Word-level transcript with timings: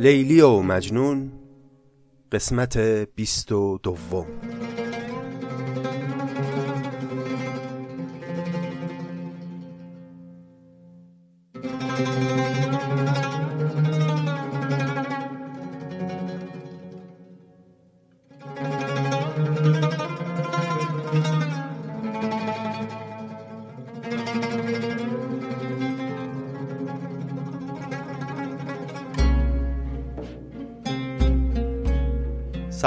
لیلی 0.00 0.40
و 0.40 0.60
مجنون 0.60 1.32
قسمت 2.32 2.76
بیست 3.14 3.52
و 3.52 3.78
دوم. 3.82 4.26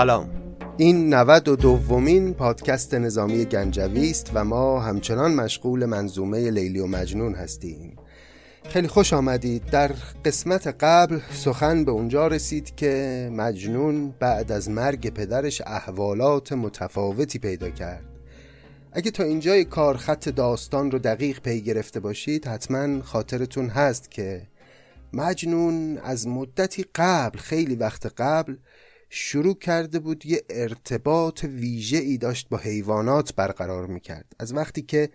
سلام. 0.04 0.30
این 0.78 1.14
92 1.14 1.56
دومین 1.56 2.34
پادکست 2.34 2.94
نظامی 2.94 3.46
گنجوی 3.46 4.10
است 4.10 4.32
و 4.34 4.46
ما 4.46 4.80
همچنان 4.80 5.34
مشغول 5.34 5.86
منظومه 5.86 6.52
لیلی 6.52 6.80
و 6.80 6.88
مجنون 6.88 7.36
هستیم. 7.36 7.98
خیلی 8.70 8.88
خوش 8.88 9.14
آمدید. 9.14 9.66
در 9.66 9.92
قسمت 10.26 10.68
قبل 10.68 11.20
سخن 11.32 11.86
به 11.86 11.92
اونجا 11.92 12.28
رسید 12.28 12.76
که 12.76 13.30
مجنون 13.34 14.14
بعد 14.20 14.52
از 14.52 14.70
مرگ 14.70 15.14
پدرش 15.14 15.62
احوالات 15.62 16.54
متفاوتی 16.54 17.40
پیدا 17.40 17.70
کرد. 17.70 18.06
اگه 18.92 19.12
تا 19.12 19.24
اینجای 19.24 19.66
کار 19.66 19.98
خط 19.98 20.30
داستان 20.30 20.92
رو 20.92 21.00
دقیق 21.00 21.40
پی 21.40 21.62
گرفته 21.62 22.00
باشید 22.00 22.48
حتما 22.48 23.02
خاطرتون 23.02 23.70
هست 23.70 24.12
که 24.12 24.42
مجنون 25.14 25.98
از 25.98 26.28
مدتی 26.28 26.86
قبل 26.96 27.40
خیلی 27.40 27.76
وقت 27.76 28.06
قبل 28.18 28.56
شروع 29.16 29.58
کرده 29.58 30.00
بود 30.00 30.26
یه 30.26 30.44
ارتباط 30.50 31.44
ویژه 31.44 31.98
ای 31.98 32.18
داشت 32.18 32.50
با 32.50 32.58
حیوانات 32.58 33.36
برقرار 33.36 33.88
می‌کرد. 33.88 34.34
از 34.40 34.54
وقتی 34.54 34.82
که 34.82 35.10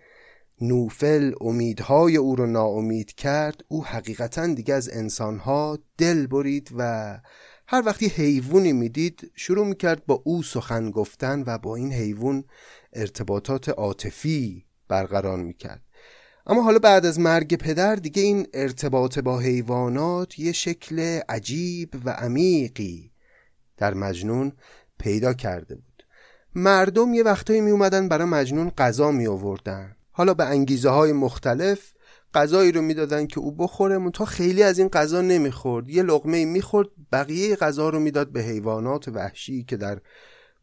نوفل 0.61 1.33
امیدهای 1.41 2.17
او 2.17 2.35
رو 2.35 2.45
ناامید 2.45 3.15
کرد 3.15 3.61
او 3.67 3.85
حقیقتا 3.85 4.47
دیگه 4.47 4.73
از 4.73 4.89
انسانها 4.89 5.79
دل 5.97 6.27
برید 6.27 6.69
و 6.77 7.19
هر 7.67 7.83
وقتی 7.85 8.07
حیوانی 8.07 8.73
می‌دید 8.73 9.31
شروع 9.35 9.67
می‌کرد 9.67 10.05
با 10.05 10.21
او 10.25 10.43
سخن 10.43 10.91
گفتن 10.91 11.43
و 11.47 11.57
با 11.57 11.75
این 11.75 11.93
حیوان 11.93 12.43
ارتباطات 12.93 13.69
عاطفی 13.69 14.65
برقرار 14.87 15.43
می‌کرد. 15.43 15.81
اما 16.47 16.61
حالا 16.61 16.79
بعد 16.79 17.05
از 17.05 17.19
مرگ 17.19 17.55
پدر 17.55 17.95
دیگه 17.95 18.21
این 18.21 18.47
ارتباط 18.53 19.19
با 19.19 19.39
حیوانات 19.39 20.39
یه 20.39 20.51
شکل 20.51 20.99
عجیب 21.29 21.95
و 22.05 22.09
عمیقی 22.09 23.11
در 23.79 23.93
مجنون 23.93 24.51
پیدا 24.97 25.33
کرده 25.33 25.75
بود. 25.75 26.03
مردم 26.55 27.13
یه 27.13 27.23
وقتایی 27.23 27.61
می 27.61 27.71
اومدن 27.71 28.09
برای 28.09 28.27
مجنون 28.27 28.69
غذا 28.69 29.11
می 29.11 29.27
آوردن 29.27 29.95
حالا 30.11 30.33
به 30.33 30.45
انگیزه 30.45 30.89
های 30.89 31.13
مختلف 31.13 31.93
غذایی 32.33 32.71
رو 32.71 32.81
می‌دادن 32.81 33.27
که 33.27 33.39
او 33.39 33.51
بخوره 33.51 34.09
تا 34.11 34.25
خیلی 34.25 34.63
از 34.63 34.79
این 34.79 34.87
غذا 34.87 35.21
نمی‌خورد. 35.21 35.89
یه 35.89 36.03
لقمه 36.03 36.45
می‌خورد 36.45 36.87
بقیه 37.11 37.55
غذا 37.55 37.89
رو 37.89 37.99
می‌داد 37.99 38.31
به 38.31 38.41
حیوانات 38.41 39.07
وحشی 39.07 39.63
که 39.63 39.77
در 39.77 39.99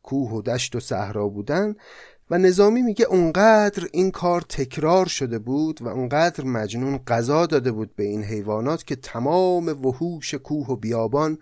کوه 0.03 0.31
و 0.31 0.43
دشت 0.43 0.77
و 0.77 0.81
صحرا 0.81 1.29
بودن. 1.29 1.75
و 2.31 2.39
نظامی 2.39 2.83
میگه 2.83 3.05
اونقدر 3.05 3.89
این 3.93 4.11
کار 4.11 4.41
تکرار 4.41 5.07
شده 5.07 5.39
بود 5.39 5.83
و 5.83 5.89
اونقدر 5.89 6.45
مجنون 6.45 6.99
غذا 6.99 7.47
داده 7.47 7.73
بود 7.73 7.97
به 7.97 8.05
این 8.05 8.23
حیوانات 8.25 8.85
که 8.87 8.97
تمام 8.97 9.87
وحوش 9.87 10.35
کوه 10.35 10.67
و 10.67 10.77
بیابان 10.77 11.39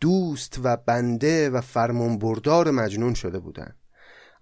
دوست 0.00 0.60
و 0.62 0.76
بنده 0.76 1.50
و 1.50 1.60
فرمانبردار 1.60 2.70
مجنون 2.70 3.14
شده 3.14 3.38
بودند. 3.38 3.76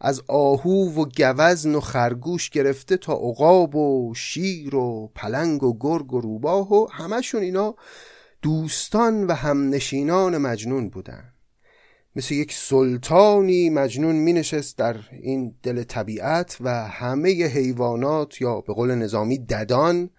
از 0.00 0.22
آهو 0.28 1.02
و 1.02 1.04
گوزن 1.16 1.74
و 1.74 1.80
خرگوش 1.80 2.50
گرفته 2.50 2.96
تا 2.96 3.12
عقاب 3.12 3.76
و 3.76 4.14
شیر 4.14 4.74
و 4.74 5.12
پلنگ 5.14 5.62
و 5.62 5.76
گرگ 5.80 6.12
و 6.12 6.20
روباه 6.20 6.72
و 6.72 6.86
همشون 6.92 7.42
اینا 7.42 7.74
دوستان 8.42 9.26
و 9.26 9.32
همنشینان 9.32 10.38
مجنون 10.38 10.88
بودن 10.88 11.32
مثل 12.16 12.34
یک 12.34 12.52
سلطانی 12.52 13.70
مجنون 13.70 14.16
می 14.16 14.32
نشست 14.32 14.78
در 14.78 14.96
این 15.12 15.54
دل 15.62 15.82
طبیعت 15.82 16.56
و 16.60 16.88
همه 16.88 17.46
حیوانات 17.46 18.40
یا 18.40 18.60
به 18.60 18.74
قول 18.74 18.94
نظامی 18.94 19.38
ددان 19.38 20.10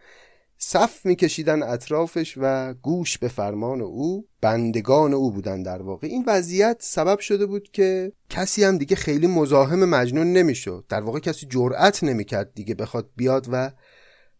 صف 0.61 1.05
میکشیدن 1.05 1.63
اطرافش 1.63 2.37
و 2.37 2.73
گوش 2.73 3.17
به 3.17 3.27
فرمان 3.27 3.81
او 3.81 4.27
بندگان 4.41 5.13
او 5.13 5.31
بودن 5.31 5.63
در 5.63 5.81
واقع. 5.81 6.07
این 6.07 6.23
وضعیت 6.27 6.77
سبب 6.79 7.19
شده 7.19 7.45
بود 7.45 7.71
که 7.71 8.11
کسی 8.29 8.63
هم 8.63 8.77
دیگه 8.77 8.95
خیلی 8.95 9.27
مزاحم 9.27 9.85
مجنون 9.85 10.33
نمی‌شد. 10.33 10.85
در 10.89 11.01
واقع 11.01 11.19
کسی 11.19 11.45
جرأت 11.45 12.03
نمی‌کرد 12.03 12.53
دیگه 12.53 12.75
بخواد 12.75 13.09
بیاد 13.15 13.47
و 13.51 13.71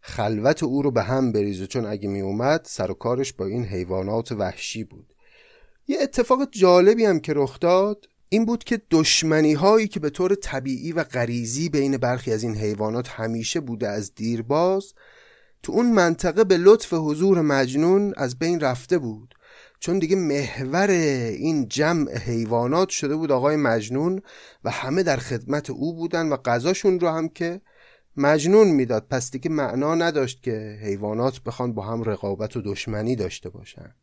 خلوت 0.00 0.62
او 0.62 0.82
رو 0.82 0.90
به 0.90 1.02
هم 1.02 1.32
بریزه. 1.32 1.66
چون 1.66 1.86
اگه 1.86 2.08
می 2.08 2.20
اومد 2.20 2.60
سر 2.64 2.90
و 2.90 2.94
کارش 2.94 3.32
با 3.32 3.46
این 3.46 3.64
حیوانات 3.64 4.32
وحشی 4.32 4.84
بود. 4.84 5.14
یه 5.88 5.98
اتفاق 6.02 6.50
جالبی 6.50 7.04
هم 7.04 7.20
که 7.20 7.32
رخ 7.36 7.60
داد 7.60 8.06
این 8.28 8.44
بود 8.44 8.64
که 8.64 8.82
دشمنی 8.90 9.52
هایی 9.52 9.88
که 9.88 10.00
به 10.00 10.10
طور 10.10 10.34
طبیعی 10.34 10.92
و 10.92 11.04
غریزی 11.04 11.68
بین 11.68 11.96
برخی 11.96 12.32
از 12.32 12.42
این 12.42 12.56
حیوانات 12.56 13.08
همیشه 13.08 13.60
بوده 13.60 13.88
از 13.88 14.14
دیرباز 14.14 14.92
تو 15.62 15.72
اون 15.72 15.92
منطقه 15.92 16.44
به 16.44 16.56
لطف 16.56 16.92
حضور 16.92 17.40
مجنون 17.40 18.14
از 18.16 18.38
بین 18.38 18.60
رفته 18.60 18.98
بود. 18.98 19.34
چون 19.80 19.98
دیگه 19.98 20.16
محور 20.16 20.90
این 20.90 21.68
جمع 21.68 22.18
حیوانات 22.18 22.88
شده 22.88 23.16
بود 23.16 23.32
آقای 23.32 23.56
مجنون 23.56 24.22
و 24.64 24.70
همه 24.70 25.02
در 25.02 25.16
خدمت 25.16 25.70
او 25.70 25.94
بودن 25.94 26.28
و 26.28 26.36
غذاشون 26.36 27.00
رو 27.00 27.08
هم 27.08 27.28
که 27.28 27.60
مجنون 28.16 28.68
می‌داد. 28.68 29.06
پس 29.10 29.30
دیگه 29.30 29.50
معنا 29.50 29.94
نداشت 29.94 30.42
که 30.42 30.78
حیوانات 30.82 31.40
بخوان 31.40 31.72
با 31.72 31.82
هم 31.82 32.02
رقابت 32.02 32.56
و 32.56 32.62
دشمنی 32.62 33.16
داشته 33.16 33.48
باشن. 33.48 33.94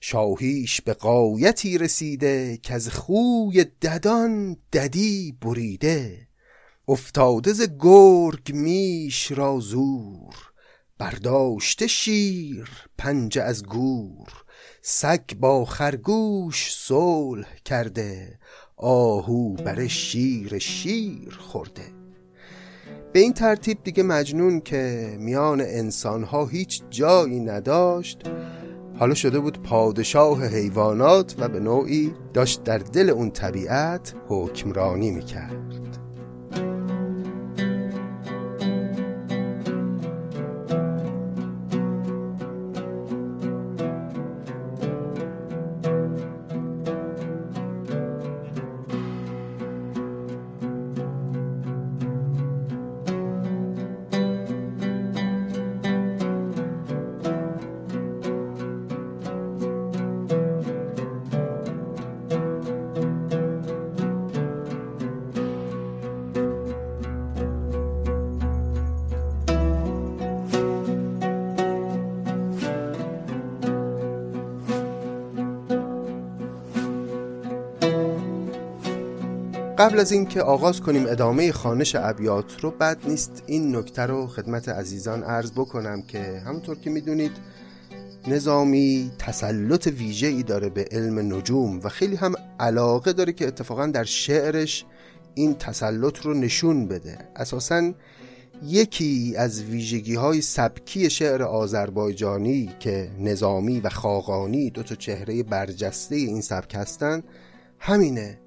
شاهیش 0.00 0.80
به 0.80 0.94
قایتی 0.94 1.78
رسیده 1.78 2.58
که 2.62 2.74
از 2.74 2.88
خوی 2.88 3.64
ددان 3.82 4.56
ددی 4.72 5.38
بریده. 5.42 6.28
افتاده 6.88 7.52
ز 7.52 7.62
گرگ 7.78 8.52
میش 8.52 9.32
را 9.32 9.60
زور. 9.60 10.47
برداشته 10.98 11.86
شیر 11.86 12.68
پنجه 12.98 13.42
از 13.42 13.62
گور 13.62 14.28
سگ 14.82 15.34
با 15.40 15.64
خرگوش 15.64 16.74
صلح 16.74 17.56
کرده 17.64 18.38
آهو 18.76 19.54
بر 19.54 19.86
شیر 19.86 20.58
شیر 20.58 21.38
خورده. 21.40 21.82
به 23.12 23.20
این 23.20 23.32
ترتیب 23.32 23.84
دیگه 23.84 24.02
مجنون 24.02 24.60
که 24.60 25.16
میان 25.20 25.60
انسانها 25.60 26.46
هیچ 26.46 26.82
جایی 26.90 27.40
نداشت 27.40 28.22
حالا 28.98 29.14
شده 29.14 29.40
بود 29.40 29.62
پادشاه 29.62 30.46
حیوانات 30.46 31.34
و 31.38 31.48
به 31.48 31.60
نوعی 31.60 32.14
داشت 32.34 32.64
در 32.64 32.78
دل 32.78 33.10
اون 33.10 33.30
طبیعت 33.30 34.14
حکمرانی 34.28 35.10
می‌کرد. 35.10 35.87
قبل 79.88 80.00
از 80.00 80.12
اینکه 80.12 80.42
آغاز 80.42 80.80
کنیم 80.80 81.06
ادامه 81.06 81.52
خانش 81.52 81.94
ابیات 81.94 82.60
رو 82.60 82.70
بد 82.70 82.98
نیست 83.08 83.42
این 83.46 83.76
نکته 83.76 84.02
رو 84.02 84.26
خدمت 84.26 84.68
عزیزان 84.68 85.22
عرض 85.22 85.52
بکنم 85.52 86.02
که 86.02 86.42
همونطور 86.46 86.78
که 86.78 86.90
می‌دونید 86.90 87.32
نظامی 88.26 89.10
تسلط 89.18 89.86
ویژه 89.86 90.26
ای 90.26 90.42
داره 90.42 90.68
به 90.68 90.88
علم 90.90 91.34
نجوم 91.34 91.80
و 91.84 91.88
خیلی 91.88 92.16
هم 92.16 92.34
علاقه 92.60 93.12
داره 93.12 93.32
که 93.32 93.46
اتفاقا 93.46 93.86
در 93.86 94.04
شعرش 94.04 94.84
این 95.34 95.54
تسلط 95.54 96.18
رو 96.18 96.34
نشون 96.34 96.88
بده. 96.88 97.18
اساسا 97.36 97.92
یکی 98.64 99.34
از 99.36 99.62
ویژگی 99.62 100.14
های 100.14 100.40
سبکی 100.40 101.10
شعر 101.10 101.42
آذربایجانی 101.42 102.70
که 102.80 103.10
نظامی 103.18 103.80
و 103.80 103.88
خاقانی 103.88 104.70
دو 104.70 104.82
تا 104.82 104.94
چهره 104.94 105.42
برجسته 105.42 106.16
این 106.16 106.40
سبک 106.40 106.74
هستند 106.74 107.24
همینه. 107.78 108.38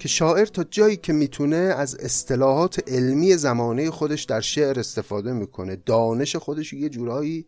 که 0.00 0.08
شاعر 0.08 0.44
تا 0.44 0.64
جایی 0.64 0.96
که 0.96 1.12
می‌تونه 1.12 1.56
از 1.56 1.94
اصطلاحات 1.94 2.88
علمی 2.88 3.36
زمانه 3.36 3.90
خودش 3.90 4.24
در 4.24 4.40
شعر 4.40 4.78
استفاده 4.78 5.32
می‌کنه. 5.32 5.76
دانش 5.76 6.36
خودش 6.36 6.72
یه 6.72 6.88
جورایی 6.88 7.46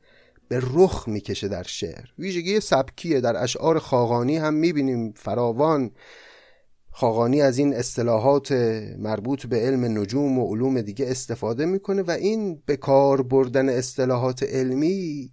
به 0.49 0.62
رخ 0.75 1.08
می‌کشه 1.08 1.49
در 1.49 1.62
شعر. 1.62 2.04
ویژگی 2.19 2.60
سبکیه. 2.60 3.20
در 3.20 3.43
اشعار 3.43 3.78
خاقانی 3.78 4.37
هم 4.37 4.54
می‌بینیم 4.54 5.12
فراوان. 5.16 5.90
خاقانی 6.90 7.43
از 7.43 7.58
این 7.58 7.75
اصطلاحات 7.75 8.52
مربوط 8.98 9.46
به 9.46 9.56
علم 9.56 9.98
نجوم 9.98 10.38
و 10.38 10.46
علوم 10.46 10.81
دیگه 10.81 11.06
استفاده 11.08 11.66
می‌کنه 11.66 12.02
و 12.02 12.10
این 12.10 12.62
به 12.66 12.76
کار 12.76 13.22
بردن 13.22 13.69
اصطلاحات 13.69 14.43
علمی 14.43 15.31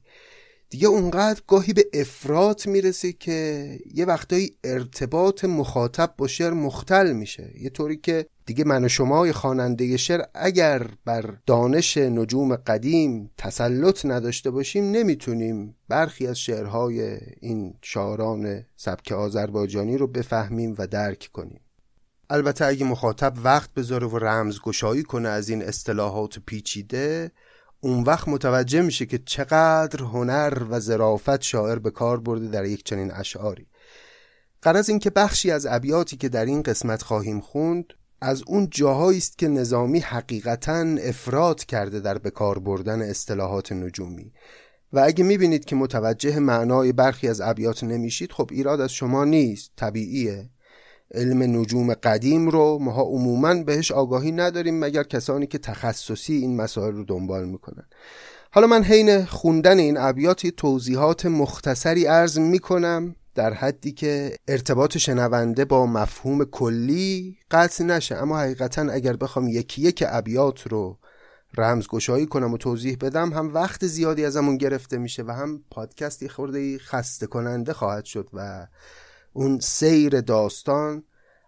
دیگه 0.69 0.88
اونقدر 0.88 1.42
گاهی 1.48 1.74
به 1.74 1.86
افراد 1.94 2.62
می‌رسه 2.68 3.13
که 3.13 3.80
یه 3.94 4.06
وقتایی 4.06 4.56
ارتباط 4.63 5.45
مخاطب 5.45 6.13
با 6.18 6.27
شعر 6.27 6.54
مختل 6.54 7.12
میشه. 7.12 7.51
یه 7.60 7.69
طوری 7.69 7.98
که 7.98 8.25
دیگه 8.45 8.63
من 8.63 8.86
و 8.86 8.88
شما 8.88 9.31
خواننده 9.31 9.98
شعر 9.98 10.21
اگر 10.33 10.88
بر 11.06 11.33
دانش 11.45 11.98
نجوم 11.98 12.56
قدیم 12.56 13.31
تسلط 13.38 14.06
نداشته 14.06 14.51
باشیم 14.51 14.92
نمی‌تونیم 14.92 15.75
برخی 15.88 16.27
از 16.27 16.39
شعرهای 16.39 17.18
این 17.39 17.74
شاعران 17.81 18.65
سبک 18.75 19.12
آذربایجانی 19.12 19.98
رو 19.98 20.07
بفهمیم 20.07 20.75
و 20.77 20.88
درک 20.88 21.30
کنیم. 21.33 21.62
البته 22.30 22.65
اگه 22.65 22.86
مخاطب 22.86 23.33
وقت 23.44 23.74
بذاره 23.74 24.07
و 24.07 24.18
رمزگشایی 24.18 25.04
کنه 25.04 25.30
از 25.30 25.50
این 25.50 25.63
اصطلاحات 25.63 26.39
پیچیده 26.39 27.31
اون 27.81 28.03
وقت 28.03 28.27
متوجه 28.27 28.81
میشه 28.81 29.05
که 29.05 29.17
چقدر 29.17 30.03
هنر 30.03 30.63
و 30.69 30.79
ظرافت 30.79 31.41
شاعر 31.41 31.79
به 31.79 31.91
کار 31.91 32.19
برده 32.19 32.47
در 32.47 32.65
یک 32.65 32.83
چنین 32.83 33.11
اشعاری. 33.11 33.67
این 34.89 34.99
که 34.99 35.09
بخشی 35.09 35.51
از 35.51 35.65
ابیاتی 35.65 36.17
که 36.17 36.29
در 36.29 36.45
این 36.45 36.61
قسمت 36.61 37.01
خواهیم 37.01 37.39
خوند 37.39 37.93
از 38.21 38.43
اون 38.47 38.67
جاهایی 38.71 39.17
است 39.17 39.37
که 39.37 39.47
نظامی 39.47 39.99
حقیقتا 39.99 40.95
افراد 41.01 41.65
کرده 41.65 41.99
در 41.99 42.17
بکار 42.17 42.59
بردن 42.59 43.01
اصطلاحات 43.01 43.71
نجومی. 43.71 44.33
و 44.93 44.99
اگه 44.99 45.23
می‌بینید 45.23 45.65
که 45.65 45.75
متوجه 45.75 46.39
معنای 46.39 46.91
برخی 46.91 47.27
از 47.27 47.41
ابیات 47.41 47.83
نمیشید 47.83 48.31
خب 48.31 48.49
ایراد 48.51 48.81
از 48.81 48.91
شما 48.91 49.25
نیست 49.25 49.71
طبیعیه. 49.75 50.49
علم 51.13 51.59
نجوم 51.59 51.94
قدیم 51.94 52.50
رو 52.50 52.79
ماها 52.81 53.01
عموما 53.01 53.63
بهش 53.63 53.91
آگاهی 53.91 54.31
نداریم 54.31 54.79
مگر 54.79 55.03
کسانی 55.03 55.47
که 55.47 55.57
تخصصی 55.57 56.33
این 56.33 56.57
مسائل 56.57 56.94
رو 56.94 57.03
دنبال 57.03 57.45
می‌کنن. 57.45 57.85
حالا 58.51 58.67
من 58.67 58.83
حین 58.83 59.25
خوندن 59.25 59.79
این 59.79 59.97
ابیات 59.97 60.47
توضیحات 60.47 61.25
مختصری 61.25 62.06
عرض 62.06 62.39
می‌کنم 62.39 63.15
در 63.35 63.53
حدی 63.53 63.91
که 63.91 64.35
ارتباط 64.47 64.97
شنونده 64.97 65.65
با 65.65 65.85
مفهوم 65.85 66.45
کلی 66.45 67.38
قطع 67.51 67.83
نشه. 67.83 68.15
اما 68.15 68.39
حقیقتا 68.39 68.81
اگر 68.81 69.15
بخوام 69.15 69.47
یکی 69.47 69.81
یک 69.81 70.03
ابیات 70.07 70.67
رو 70.67 70.97
رمزگشایی 71.57 72.25
کنم 72.25 72.53
و 72.53 72.57
توضیح 72.57 72.97
بدم 73.01 73.33
هم 73.33 73.53
وقت 73.53 73.88
زیادی 73.88 74.25
ازمون 74.25 74.57
گرفته 74.57 74.97
میشه 74.97 75.23
و 75.23 75.31
هم 75.31 75.63
پادکستی 75.71 76.29
خورده 76.29 76.77
خسته 76.77 77.27
کننده 77.27 77.73
خواهد 77.73 78.05
شد 78.05 78.29
و 78.33 78.67
اون 79.39 79.59
سیر 79.59 80.21
داستان 80.21 81.03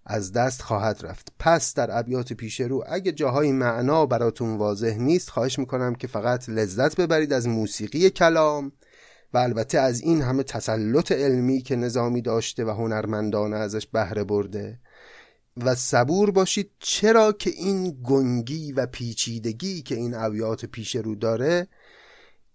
از 0.05 0.31
دست 0.31 0.61
خواهد 0.61 1.05
رفت. 1.05 1.33
پس 1.39 1.73
در 1.73 1.99
ابیات 1.99 2.33
پیش 2.33 2.61
رو 2.61 2.83
اگه 2.87 3.11
جاهای 3.11 3.51
معنا 3.51 4.05
براتون 4.05 4.57
واضح 4.57 4.97
نیست 4.97 5.29
خواهش 5.29 5.59
می‌کنم 5.59 5.95
که 5.95 6.07
فقط 6.07 6.49
لذت 6.49 7.01
ببرید 7.01 7.33
از 7.33 7.47
موسیقی 7.47 8.09
کلام 8.09 8.71
و 9.33 9.37
البته 9.37 9.79
از 9.79 10.01
این 10.01 10.21
همه 10.21 10.43
تسلط 10.43 11.11
علمی 11.11 11.61
که 11.61 11.75
نظامی 11.75 12.21
داشته 12.21 12.65
و 12.65 12.69
هنرمندانه 12.69 13.57
ازش 13.57 13.87
بهره 13.87 14.23
برده. 14.23 14.79
و 15.57 15.75
صبور 15.75 16.31
باشید 16.31 16.71
چرا 16.79 17.31
که 17.31 17.49
این 17.49 18.01
گنگی 18.03 18.71
و 18.71 18.85
پیچیدگی 18.85 19.81
که 19.81 19.95
این 19.95 20.15
ابیات 20.15 20.65
پیش 20.65 20.95
رو 20.95 21.15
داره 21.15 21.67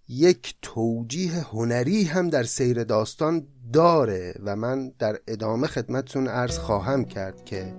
یک 0.09 0.55
توجیه 0.63 1.33
هنری 1.33 2.05
هم 2.05 2.29
در 2.29 2.43
سیر 2.43 2.85
داستان 2.85 3.47
داره 3.73 4.35
و 4.45 4.57
من 4.57 4.93
در 4.99 5.19
ادامه 5.27 5.67
خدمتتون 5.67 6.29
عرض 6.29 6.59
خواهم 6.59 7.05
کرد 7.05 7.45
که 7.45 7.75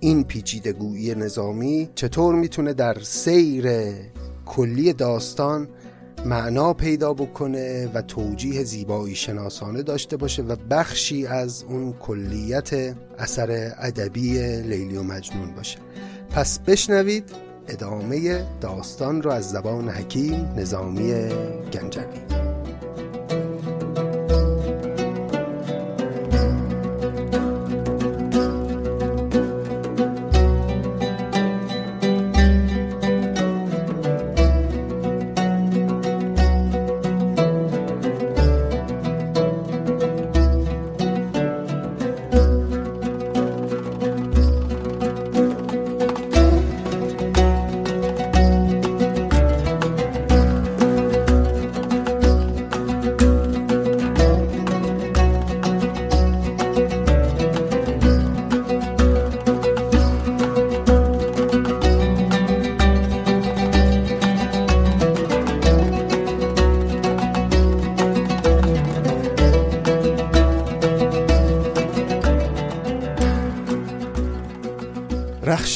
این 0.00 0.24
پیچیدگویی 0.24 1.14
نظامی 1.14 1.90
چطور 1.94 2.34
می‌تونه 2.34 2.72
در 2.72 3.00
سیر 3.00 3.92
کلی 4.46 4.92
داستان 4.92 5.68
معنا 6.26 6.74
پیدا 6.74 7.14
بکنه 7.14 7.90
و 7.94 8.02
توجیه 8.02 8.64
زیبایی 8.64 9.14
شناسانه 9.14 9.82
داشته 9.82 10.16
باشه 10.16 10.42
و 10.42 10.56
بخشی 10.70 11.26
از 11.26 11.64
اون 11.68 11.92
کلیت 11.92 12.96
اثر 13.18 13.72
ادبی 13.78 14.38
لیلی 14.62 14.96
و 14.96 15.02
مجنون 15.02 15.54
باشه. 15.54 15.78
پس 16.30 16.58
بشنوید 16.58 17.51
ادامه 17.68 18.46
داستان 18.60 19.22
رو 19.22 19.30
از 19.30 19.50
زبان 19.50 19.88
حکیم 19.88 20.48
نظامی 20.56 21.12
گنجوی. 21.72 22.41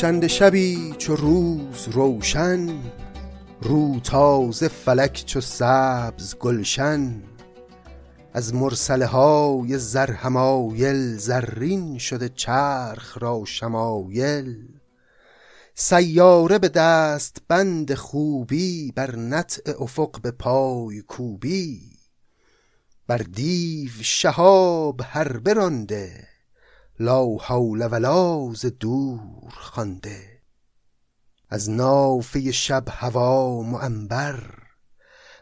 رخشند 0.06 0.26
شبی 0.26 0.94
چو 0.98 1.16
روز 1.16 1.88
روشن 1.88 2.68
رو 3.62 4.00
تازه 4.00 4.68
فلک 4.68 5.25
چو 5.26 5.40
سبز 5.40 6.34
گلشن. 6.34 7.22
از 8.32 8.54
مرسله 8.54 9.06
های 9.06 9.78
زر 9.78 10.10
همایل 10.10 11.16
زرین 11.16 11.98
شده 11.98 12.28
چرخ 12.28 13.18
را 13.20 13.42
شمایل. 13.46 14.68
سیاره 15.75 16.58
به 16.58 16.68
دست 16.68 17.36
بند 17.48 17.94
خوبی 17.94 18.92
بر 18.96 19.16
نطع 19.16 19.82
افق 19.82 20.20
به 20.20 20.30
پای 20.30 21.02
کوبی. 21.02 21.80
بر 23.06 23.18
دیو 23.18 23.90
شهاب 24.02 25.00
هر 25.04 25.38
برانده 25.38 26.35
لا 26.98 27.36
حول 27.36 27.88
ولا 27.90 28.52
ز 28.54 28.66
دور 28.66 29.50
خوانده 29.50 30.42
از 31.48 31.70
نافه 31.70 32.52
شب 32.52 32.84
هوا 32.88 33.62
معنبر 33.62 34.66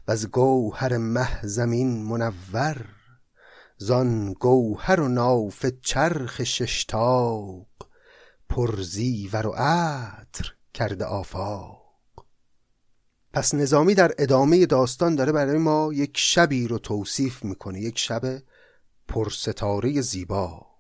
از 0.07 0.31
گوهر 0.31 0.97
مه 0.97 1.47
زمین 1.47 2.03
منور. 2.03 2.87
زان 3.77 4.33
گوهر 4.33 5.01
و 5.01 5.09
نافه 5.09 5.79
چرخ 5.83 6.45
ششتاق 6.45 7.67
پر 8.49 8.81
زیور 8.83 9.47
و 9.47 9.51
عطر 9.57 10.53
کرده 10.75 11.05
آفاق. 11.05 11.85
پس 13.33 13.55
نظامی 13.55 13.95
در 13.95 14.13
ادامه 14.19 14.67
داستان 14.67 15.15
داره 15.15 15.33
برای 15.33 15.59
ما 15.59 15.91
یک 15.93 16.17
شبی 16.17 16.69
رو 16.69 16.79
توصیف 16.79 17.45
می‌کنه 17.45 17.81
یک 17.81 17.99
شب 17.99 18.43
پرستاره 19.09 20.01
زیبا. 20.01 20.74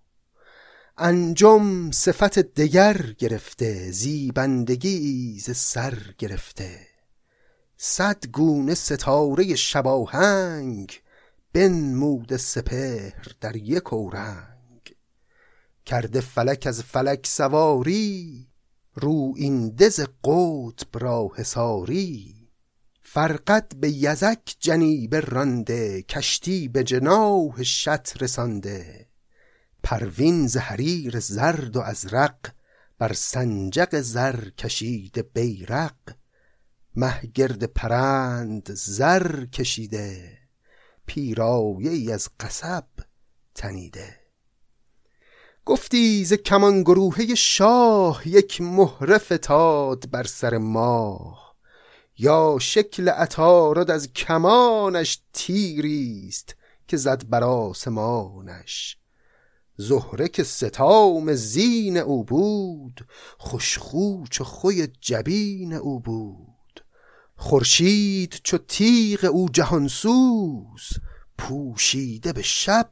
انجام 0.98 1.90
صفت 1.90 2.38
دگر 2.38 2.96
گرفته 3.18 3.90
زیبندگی 3.90 5.38
ز 5.38 5.56
سر 5.56 6.14
گرفته. 6.18 6.86
صد 7.76 8.26
گونه 8.26 8.74
ستاره 8.74 9.54
شباهنگ 9.54 11.00
بنموده 11.52 12.36
سپهر 12.36 13.26
در 13.40 13.56
یک 13.56 13.92
اورنگ. 13.92 14.96
کرده 15.86 16.20
فلک 16.20 16.66
از 16.66 16.82
فلک 16.82 17.26
سواری 17.26 18.48
رو 18.94 19.34
این 19.36 19.68
دز 19.68 20.00
قطب 20.00 20.98
را 21.04 21.30
حساری 21.36 22.34
فرقد 23.02 23.76
به 23.76 23.90
یزک 23.90 24.56
جنیب 24.60 25.14
رانده 25.14 26.02
کشتی 26.02 26.68
به 26.68 26.84
جناح 26.84 27.62
شط 27.62 28.22
رسانده. 28.22 29.13
پروین 29.84 30.46
ز 30.46 30.56
حریر 30.56 31.20
زرد 31.20 31.76
و 31.76 31.80
ازرق 31.80 32.38
بر 32.98 33.12
سنجق 33.12 34.00
زر 34.00 34.50
کشیده 34.50 35.22
بیرق. 35.22 35.94
مه 36.96 37.20
گرد 37.34 37.64
پرند 37.64 38.74
زر 38.74 39.44
کشیده 39.46 40.38
پیرایه 41.06 41.90
ای 41.90 42.12
از 42.12 42.28
قصب 42.40 42.86
تنیده. 43.54 44.20
گفتی 45.64 46.24
ز 46.24 46.32
کمان 46.32 46.82
گروهه 46.82 47.34
شاه 47.34 48.28
یک 48.28 48.60
مهره 48.60 49.18
فتاد 49.18 50.10
بر 50.10 50.24
سر 50.24 50.58
ماه. 50.58 51.56
یا 52.18 52.56
شکل 52.60 53.08
عطارد 53.08 53.90
از 53.90 54.12
کمانش 54.12 55.22
تیریست 55.32 56.56
که 56.88 56.96
زد 56.96 57.28
بر 57.28 57.44
آسمانش. 57.44 58.98
زهره 59.76 60.28
که 60.28 60.42
ستام 60.42 61.34
زین 61.34 61.96
او 61.96 62.24
بود 62.24 63.06
خوشخو 63.38 64.24
چو 64.30 64.44
خوی 64.44 64.88
جبین 65.00 65.72
او 65.72 66.00
بود. 66.00 66.84
خورشید 67.36 68.40
چو 68.44 68.58
تیغ 68.58 69.24
او 69.24 69.48
جهانسوز 69.48 70.88
پوشیده 71.38 72.32
به 72.32 72.42
شب 72.42 72.90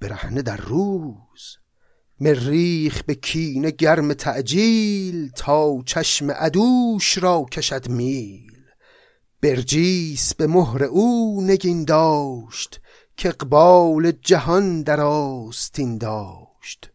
برهنه 0.00 0.42
در 0.42 0.56
روز. 0.56 1.56
مریخ 2.20 3.02
به 3.02 3.14
کینه 3.14 3.70
گرم 3.70 4.14
تعجیل 4.14 5.30
تا 5.30 5.82
چشم 5.86 6.30
عدوش 6.30 7.18
را 7.18 7.46
کشد 7.52 7.88
میل. 7.88 8.52
برجیس 9.42 10.34
به 10.34 10.46
مهر 10.46 10.84
او 10.84 11.42
نگین 11.42 11.84
داشت 11.84 12.80
که 13.22 13.28
اقبال 13.28 14.10
جهان 14.10 14.82
در 14.82 15.00
آستین 15.00 15.98
داشت. 15.98 16.90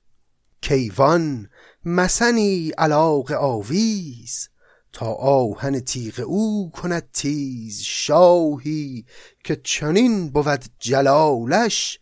کیوان 0.62 1.50
مسنی 1.86 2.69
علاق 2.77 3.31
آویز 3.31 4.50
تا 4.93 5.05
آهن 5.13 5.79
تیغ 5.79 6.24
او 6.27 6.72
کند 6.72 7.12
تیز 7.13 7.81
شاهی 7.81 9.05
که 9.43 9.55
چنین 9.55 10.29
بود 10.29 10.65
جلالش 10.79 12.00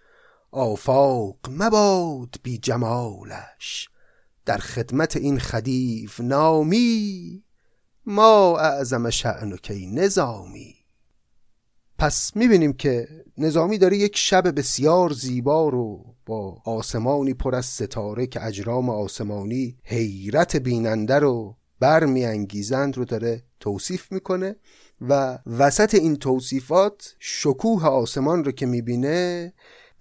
آفاق 0.52 1.38
مباد 1.50 2.36
بی 2.44 2.58
جمالش. 2.58 3.90
در 4.46 4.58
خدمت 4.58 5.18
این 5.18 5.40
خدیو 5.40 6.10
نامی 6.20 7.44
ما 8.06 8.60
اعظم 8.60 9.10
شعن 9.10 9.58
کی 9.58 9.88
نظامی. 9.88 10.85
پس 11.98 12.36
می‌بینیم 12.36 12.74
که 12.74 13.08
نظامی 13.38 13.78
داره 13.78 13.98
یک 13.98 14.18
شب 14.18 14.56
بسیار 14.60 15.14
زیبا 15.14 15.70
رو 15.70 16.16
با 16.26 16.62
آسمانی 16.66 17.34
پر 17.34 17.56
از 17.56 17.66
ستاره 17.66 18.28
که 18.28 18.46
اجرام 18.46 18.90
آسمانی 18.90 19.78
حیرت 19.84 20.56
بیننده 20.56 21.20
رو 21.20 21.56
برمیانگیزند 21.80 22.98
رو 22.98 23.06
داره 23.06 23.44
توصیف 23.60 24.12
می‌کنه 24.12 24.56
و 25.02 25.40
وسط 25.46 25.96
این 25.96 26.16
توصیفات 26.16 27.16
شکوه 27.20 27.86
آسمان 27.86 28.44
رو 28.44 28.52
که 28.52 28.66
می‌بینه 28.66 29.54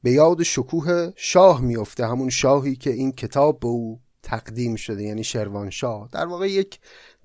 به 0.02 0.12
یاد 0.12 0.42
شکوه 0.42 1.10
شاه 1.16 1.60
میفته 1.60 2.06
همون 2.06 2.30
شاهی 2.30 2.76
که 2.76 2.90
این 2.90 3.12
کتاب 3.12 3.60
به 3.60 3.68
او 3.68 4.00
تقدیم 4.22 4.76
شده 4.76 5.02
یعنی 5.02 5.24
شروان 5.24 5.70
شاه 5.70 6.08
در 6.12 6.26
واقع 6.26 6.50
یک 6.50 6.78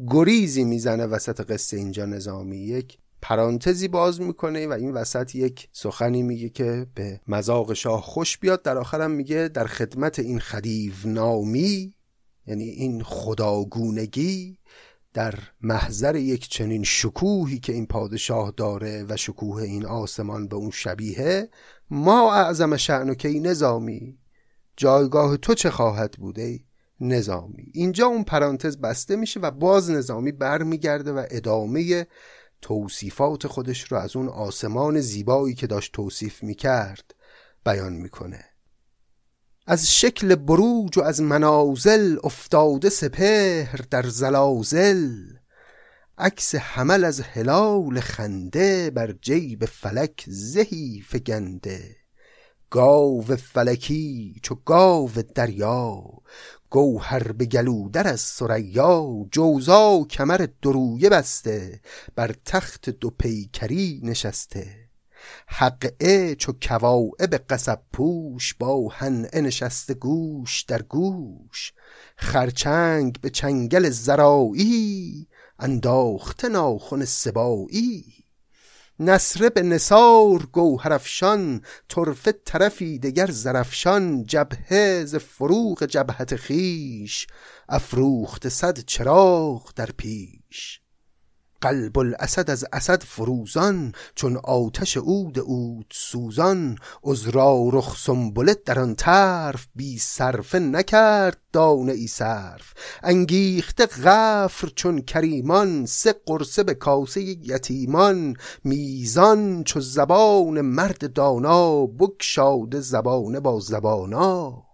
گریزی 0.08 0.64
می‌زنه 0.64 1.06
وسط 1.06 1.42
قصه 1.42 1.78
اینجا 1.78 2.06
نظامی 2.06 2.58
یک 2.58 2.98
پرانتزی 3.22 3.88
باز 3.88 4.22
می‌کنه 4.22 4.68
و 4.68 4.72
این 4.72 4.92
وسط 4.92 5.36
یک 5.36 5.70
سخنی 5.72 6.24
میگه 6.24 6.50
که 6.50 6.88
به 6.96 7.22
مذاق 7.28 7.74
شاه 7.74 8.02
خوش 8.02 8.38
بیاد. 8.38 8.62
در 8.62 8.78
آخرم 8.78 9.12
میگه 9.12 9.48
در 9.48 9.68
خدمت 9.68 10.20
این 10.20 10.40
خدیو 10.40 10.94
نامی 11.06 11.96
یعنی 12.48 12.64
این 12.64 13.04
خداگونگی 13.04 14.58
در 15.14 15.34
محضر 15.62 16.16
یک 16.16 16.50
چنین 16.50 16.84
شکوهی 16.84 17.60
که 17.60 17.74
این 17.74 17.86
پادشاه 17.86 18.54
داره 18.58 19.06
و 19.10 19.18
شکوه 19.18 19.64
این 19.64 19.86
آسمان 19.86 20.48
به 20.48 20.56
اون 20.56 20.72
شبیه 20.72 21.50
ما 21.90 22.34
اعظم 22.34 22.78
شعن 22.78 23.10
و 23.10 23.14
کی 23.14 23.40
نظامی؟ 23.40 24.18
جایگاه 24.78 25.38
تو 25.38 25.54
چه 25.54 25.70
خواهد 25.70 26.12
بوده 26.12 26.60
نظامی؟ 27.00 27.72
اینجا 27.74 28.08
اون 28.08 28.24
پرانتز 28.24 28.78
بسته 28.78 29.16
میشه 29.16 29.40
و 29.40 29.52
باز 29.52 29.92
نظامی 29.92 30.32
برمیگرده 30.32 31.12
و 31.12 31.26
ادامه 31.30 32.08
توصیفات 32.62 33.48
خودش 33.48 33.84
رو 33.92 33.98
از 33.98 34.16
اون 34.16 34.30
آسمان 34.30 35.02
زیبایی 35.02 35.56
که 35.56 35.68
داشت 35.68 35.94
توصیف 35.94 36.44
می‌کرد 36.44 37.16
بیان 37.66 37.94
می‌کنه. 37.94 38.46
از 39.68 39.92
شکل 39.92 40.36
بروج 40.36 40.98
و 40.98 41.02
از 41.02 41.22
منازل 41.22 42.18
افتاده 42.24 42.90
سپهر 42.90 43.82
در 43.92 44.10
زلازل 44.10 45.10
عکس 46.18 46.56
حمل 46.56 47.04
از 47.04 47.22
هلال 47.22 48.00
خنده 48.00 48.90
بر 48.90 49.12
جیب 49.12 49.66
فلک 49.66 50.24
زهی 50.28 51.04
فگنده. 51.08 51.96
گاو 52.70 53.22
فلکی 53.22 54.40
چو 54.44 54.56
گاو 54.56 55.12
دریا 55.36 56.04
گوهر 56.70 57.32
به 57.32 57.46
گلودر 57.46 58.08
از 58.08 58.22
سریا 58.22 59.26
جوزا 59.32 60.04
کمر 60.10 60.48
درویه 60.62 61.10
بسته 61.10 61.82
بر 62.16 62.36
تخت 62.46 62.90
دو 62.90 63.10
پیکری 63.10 64.02
نشسته. 64.04 64.90
حقه 65.48 66.36
چو 66.36 66.54
به 67.18 67.38
قصب 67.38 67.80
پوش 67.94 68.54
با 68.54 68.90
هنعه 68.90 69.42
نشسته 69.42 69.94
گوش 69.94 70.62
در 70.62 70.82
گوش. 70.82 71.74
خرچنگ 72.18 73.22
به 73.22 73.30
چنگل 73.30 73.90
زرایی 73.90 75.28
انداخته 75.60 76.50
ناخن 76.50 77.06
سبایی. 77.06 78.04
نصره 79.00 79.50
به 79.50 79.62
نسار 79.62 80.46
گوهرفشان 80.52 81.62
طرفه 81.90 82.32
طرفی 82.32 83.00
دگر 83.00 83.32
زرفشان 83.32 84.24
جبهه 84.24 85.06
ز 85.06 85.16
فروغ 85.16 85.84
جبهت 85.84 86.36
خیش 86.36 87.28
افروخت 87.70 88.50
صد 88.50 88.80
چراغ 88.80 89.72
در 89.76 89.90
پیش. 89.98 90.82
قلب 91.62 92.00
الاسد 92.00 92.50
از 92.50 92.66
اسد 92.74 93.04
فروزان 93.04 93.94
چون 94.16 94.38
آتش 94.38 94.98
عود 94.98 95.40
عود 95.40 95.86
سوزان. 95.92 96.78
عذرا 97.04 97.70
رخ 97.74 97.98
سنبله 97.98 98.56
در 98.66 98.80
آن 98.80 98.96
طرف 98.96 99.68
بی 99.76 99.98
صرفه 99.98 100.60
نکرد 100.60 101.38
دانه 101.54 101.92
ای 101.92 102.08
صرف. 102.08 102.74
انگیخته 103.04 103.86
غفر 103.86 104.68
چون 104.76 105.02
کریمان 105.02 105.86
سه 105.86 106.16
قرصه 106.26 106.64
به 106.64 106.74
کاسه 106.74 107.22
یتیمان. 107.22 108.36
میزان 108.64 109.64
چو 109.64 109.80
زبان 109.80 110.62
مرد 110.62 111.14
دانا 111.14 111.86
بگشاده 111.86 112.80
زبانه 112.80 113.40
با 113.40 113.60
زبانا. 113.60 114.69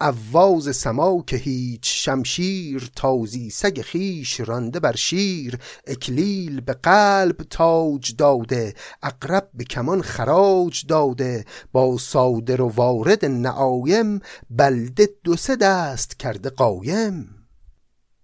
اواز 0.00 0.76
سما 0.76 1.24
که 1.26 1.36
هیچ 1.36 2.04
شمشیر 2.04 2.90
تازی 2.96 3.50
سگ 3.50 3.80
خیش 3.80 4.40
رانده 4.40 4.80
بر 4.80 4.96
شیر 4.96 5.58
اکلیل 5.86 6.60
به 6.60 6.72
قلب 6.72 7.36
تاج 7.50 8.16
داده 8.16 8.74
اقرب 9.02 9.48
به 9.54 9.64
کمان 9.64 10.02
خراج 10.02 10.86
داده 10.86 11.44
با 11.72 11.98
صادر 11.98 12.60
و 12.60 12.68
وارد 12.68 13.24
نعایم 13.24 14.20
بلده 14.50 15.08
دو 15.24 15.36
سه 15.36 15.56
دست 15.56 16.18
کرده 16.18 16.50
قایم. 16.50 17.39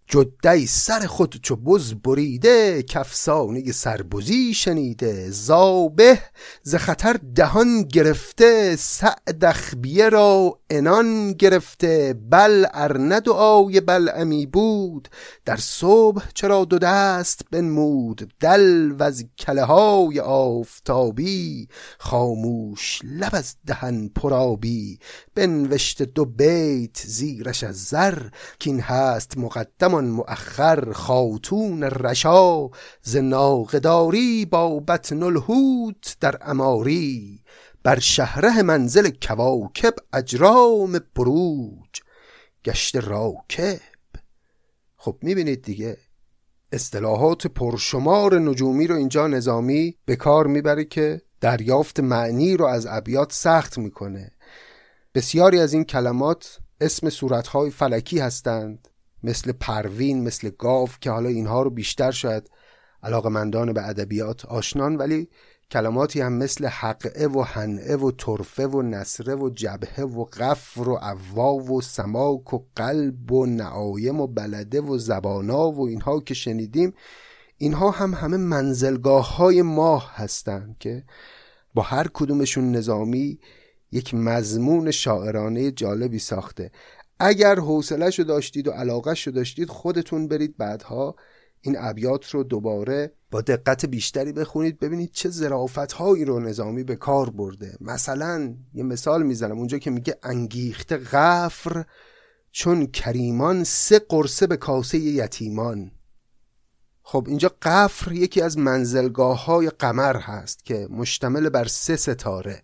جدی 0.08 0.66
سر 0.66 1.06
خود 1.06 1.40
چو 1.42 1.56
بز 1.56 1.94
بریده 1.94 2.82
کفسانه 2.82 3.72
سربزی 3.72 4.54
شنیده. 4.54 5.30
زابه 5.30 6.18
ز 6.62 6.74
خطر 6.74 7.16
دهان 7.34 7.82
گرفته 7.82 8.76
سعد 8.76 9.44
اخبیه 9.44 10.08
را 10.08 10.58
انان 10.70 11.32
گرفته. 11.32 12.14
بل 12.30 12.66
ارنه 12.74 13.20
دعای 13.20 13.82
امی 13.88 14.46
بود 14.46 15.08
در 15.44 15.56
صبح 15.56 16.24
چرا 16.34 16.64
دو 16.64 16.78
دست 16.78 17.40
بنمود. 17.50 18.32
دل 18.40 18.92
و 18.98 19.02
از 19.02 19.24
کله 19.38 19.64
های 19.64 20.20
آفتابی 20.20 21.68
خاموش 21.98 23.00
لب 23.04 23.30
از 23.32 23.56
دهن 23.66 24.08
پرابی 24.08 24.98
بنوشته 25.34 26.04
دو 26.04 26.24
بیت 26.24 26.98
زیرش 27.06 27.64
از 27.64 27.84
زر 27.84 28.18
کین 28.58 28.80
هست 28.80 29.38
مقدم 29.38 29.95
همان 29.96 30.10
مؤخر 30.10 30.92
خاتون 30.92 31.82
رشا 31.82 32.68
ز 33.02 33.16
ناقداری 33.16 34.46
با 34.46 34.80
بطن 34.80 35.22
الهوت 35.22 36.16
در 36.20 36.38
اماری 36.40 37.42
بر 37.82 37.98
شهره 37.98 38.62
منزل 38.62 39.10
کواکب 39.22 39.94
اجرام 40.12 41.00
بروج 41.14 42.00
گشت 42.64 42.96
راکب. 42.96 43.80
خب 44.96 45.16
می‌بینید 45.22 45.62
دیگه 45.62 45.96
اصطلاحات 46.72 47.46
پرشمار 47.46 48.38
نجومی 48.38 48.86
رو 48.86 48.96
اینجا 48.96 49.26
نظامی 49.26 49.96
به 50.04 50.16
کار 50.16 50.46
می‌بره 50.46 50.84
که 50.84 51.22
دریافت 51.40 52.00
معنی 52.00 52.56
رو 52.56 52.64
از 52.66 52.86
ابیات 52.90 53.32
سخت 53.32 53.78
می‌کنه. 53.78 54.32
بسیاری 55.14 55.60
از 55.60 55.72
این 55.72 55.84
کلمات 55.84 56.58
اسم 56.80 57.10
صورتهای 57.10 57.70
فلکی 57.70 58.18
هستند. 58.18 58.88
مثل 59.26 59.52
پروین 59.52 60.24
مثل 60.24 60.50
گاو 60.58 60.88
که 61.00 61.10
حالا 61.10 61.28
اینها 61.28 61.62
رو 61.62 61.70
بیشتر 61.70 62.10
شاید 62.10 62.50
علاقمندان 63.02 63.72
به 63.72 63.88
ادبیات 63.88 64.44
آشنان 64.44 64.96
ولی 64.96 65.28
کلماتی 65.70 66.20
هم 66.20 66.32
مثل 66.32 66.66
حقه 66.66 67.26
و 67.26 67.40
هنعه 67.40 67.96
و 67.96 68.10
طرفه 68.10 68.66
و 68.66 68.82
نصره 68.82 69.34
و 69.34 69.50
جبهه 69.50 70.04
و 70.04 70.24
غفر 70.24 70.88
و 70.88 70.94
عوا 70.94 71.54
و 71.54 71.80
سماک 71.80 72.54
و 72.54 72.64
قلب 72.76 73.32
و 73.32 73.46
نعایم 73.46 74.20
و 74.20 74.26
بلده 74.26 74.80
و 74.80 74.98
زبانا 74.98 75.70
و 75.70 75.88
اینها 75.88 76.20
که 76.20 76.34
شنیدیم 76.34 76.94
اینها 77.58 77.90
هم 77.90 78.14
همه 78.14 78.36
منزلگاه 78.36 79.36
های 79.36 79.62
ماه 79.62 80.12
هستند 80.14 80.76
که 80.80 81.04
با 81.74 81.82
هر 81.82 82.06
کدومشون 82.14 82.72
نظامی 82.72 83.38
یک 83.92 84.14
مضمون 84.14 84.90
شاعرانه 84.90 85.70
جالبی 85.70 86.18
ساخته. 86.18 86.70
اگر 87.18 87.58
حوصلهشو 87.58 88.22
داشتید 88.22 88.68
و 88.68 88.70
علاقهشو 88.70 89.30
داشتید 89.30 89.68
خودتون 89.68 90.28
برید 90.28 90.56
بعدها 90.56 91.16
این 91.60 91.76
ابیات 91.78 92.30
رو 92.30 92.42
دوباره 92.42 93.12
با 93.30 93.40
دقت 93.40 93.86
بیشتری 93.86 94.32
بخونید 94.32 94.78
ببینید 94.78 95.10
چه 95.12 95.28
زرافت 95.28 95.92
هایی 95.92 96.24
رو 96.24 96.40
نظامی 96.40 96.84
به 96.84 96.96
کار 96.96 97.30
برده. 97.30 97.76
مثلا 97.80 98.54
یه 98.74 98.82
مثال 98.82 99.22
می‌زنم 99.22 99.58
اونجا 99.58 99.78
که 99.78 99.90
میگه 99.90 100.18
انگیخته 100.22 100.96
غفر 100.96 101.84
چون 102.52 102.86
کریمان 102.86 103.64
سه 103.64 103.98
قرصه 103.98 104.46
به 104.46 104.56
کاسه 104.56 104.98
یتیمان. 104.98 105.90
خب 107.02 107.24
اینجا 107.28 107.50
قفر 107.62 108.12
یکی 108.12 108.40
از 108.40 108.58
منزلگاه 108.58 109.44
های 109.44 109.70
قمر 109.70 110.16
هست 110.16 110.64
که 110.64 110.88
مشتمل 110.90 111.48
بر 111.48 111.64
سه 111.64 111.96
ستاره 111.96 112.62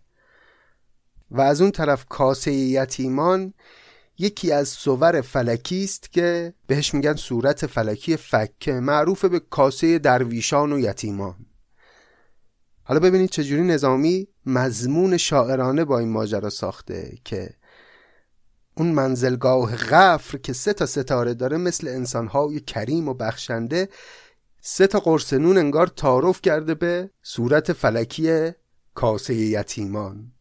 و 1.30 1.40
از 1.40 1.61
اون 1.61 1.71
طرف 1.71 2.06
کاسه 2.09 2.52
یتیمان 2.52 3.54
یکی 4.22 4.52
از 4.52 4.68
صور 4.68 5.20
فلکی 5.20 5.84
است 5.84 6.12
که 6.12 6.54
بهش 6.66 6.94
میگن 6.94 7.14
صورت 7.14 7.66
فلکی 7.66 8.16
فکه 8.16 8.72
معروف 8.72 9.24
به 9.24 9.40
کاسه 9.40 9.98
درویشان 9.98 10.72
و 10.72 10.78
یتیمان. 10.78 11.46
حالا 12.82 13.00
ببینید 13.00 13.30
چجوری 13.30 13.62
نظامی 13.62 14.28
مضمون 14.46 15.16
شاعرانه 15.16 15.84
با 15.84 15.98
این 15.98 16.08
ماجرا 16.08 16.50
ساخته 16.50 17.18
که 17.24 17.50
اون 18.74 18.86
منزلگاه 18.86 19.76
غفر 19.76 20.38
که 20.38 20.52
سه 20.52 20.72
تا 20.72 20.86
ستاره 20.86 21.34
داره 21.34 21.56
مثل 21.56 21.88
انسانهای 21.88 22.60
کریم 22.60 23.08
و 23.08 23.14
بخشنده 23.14 23.88
سه 24.60 24.86
تا 24.86 25.00
قرصنون 25.00 25.58
انگار 25.58 25.86
تعارف 25.86 26.42
کرده 26.42 26.74
به 26.74 27.10
صورت 27.22 27.72
فلکی 27.72 28.50
کاسه 28.94 29.34
یتیمان. 29.34 30.32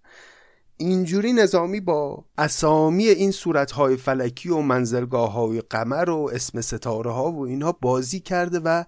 اینجوری 0.82 1.34
نظامی 1.34 1.80
با 1.80 2.26
اسامی 2.38 3.08
این 3.08 3.32
صورتهای 3.32 3.98
فلکی 3.98 4.50
و 4.50 4.58
منزلگاه 4.58 5.32
های 5.32 5.62
قمر 5.62 6.10
و 6.10 6.30
اسم 6.34 6.62
ستاره 6.62 7.12
ها 7.12 7.32
و 7.32 7.46
اینها 7.46 7.72
بازی 7.72 8.20
کرده 8.20 8.60
و 8.60 8.84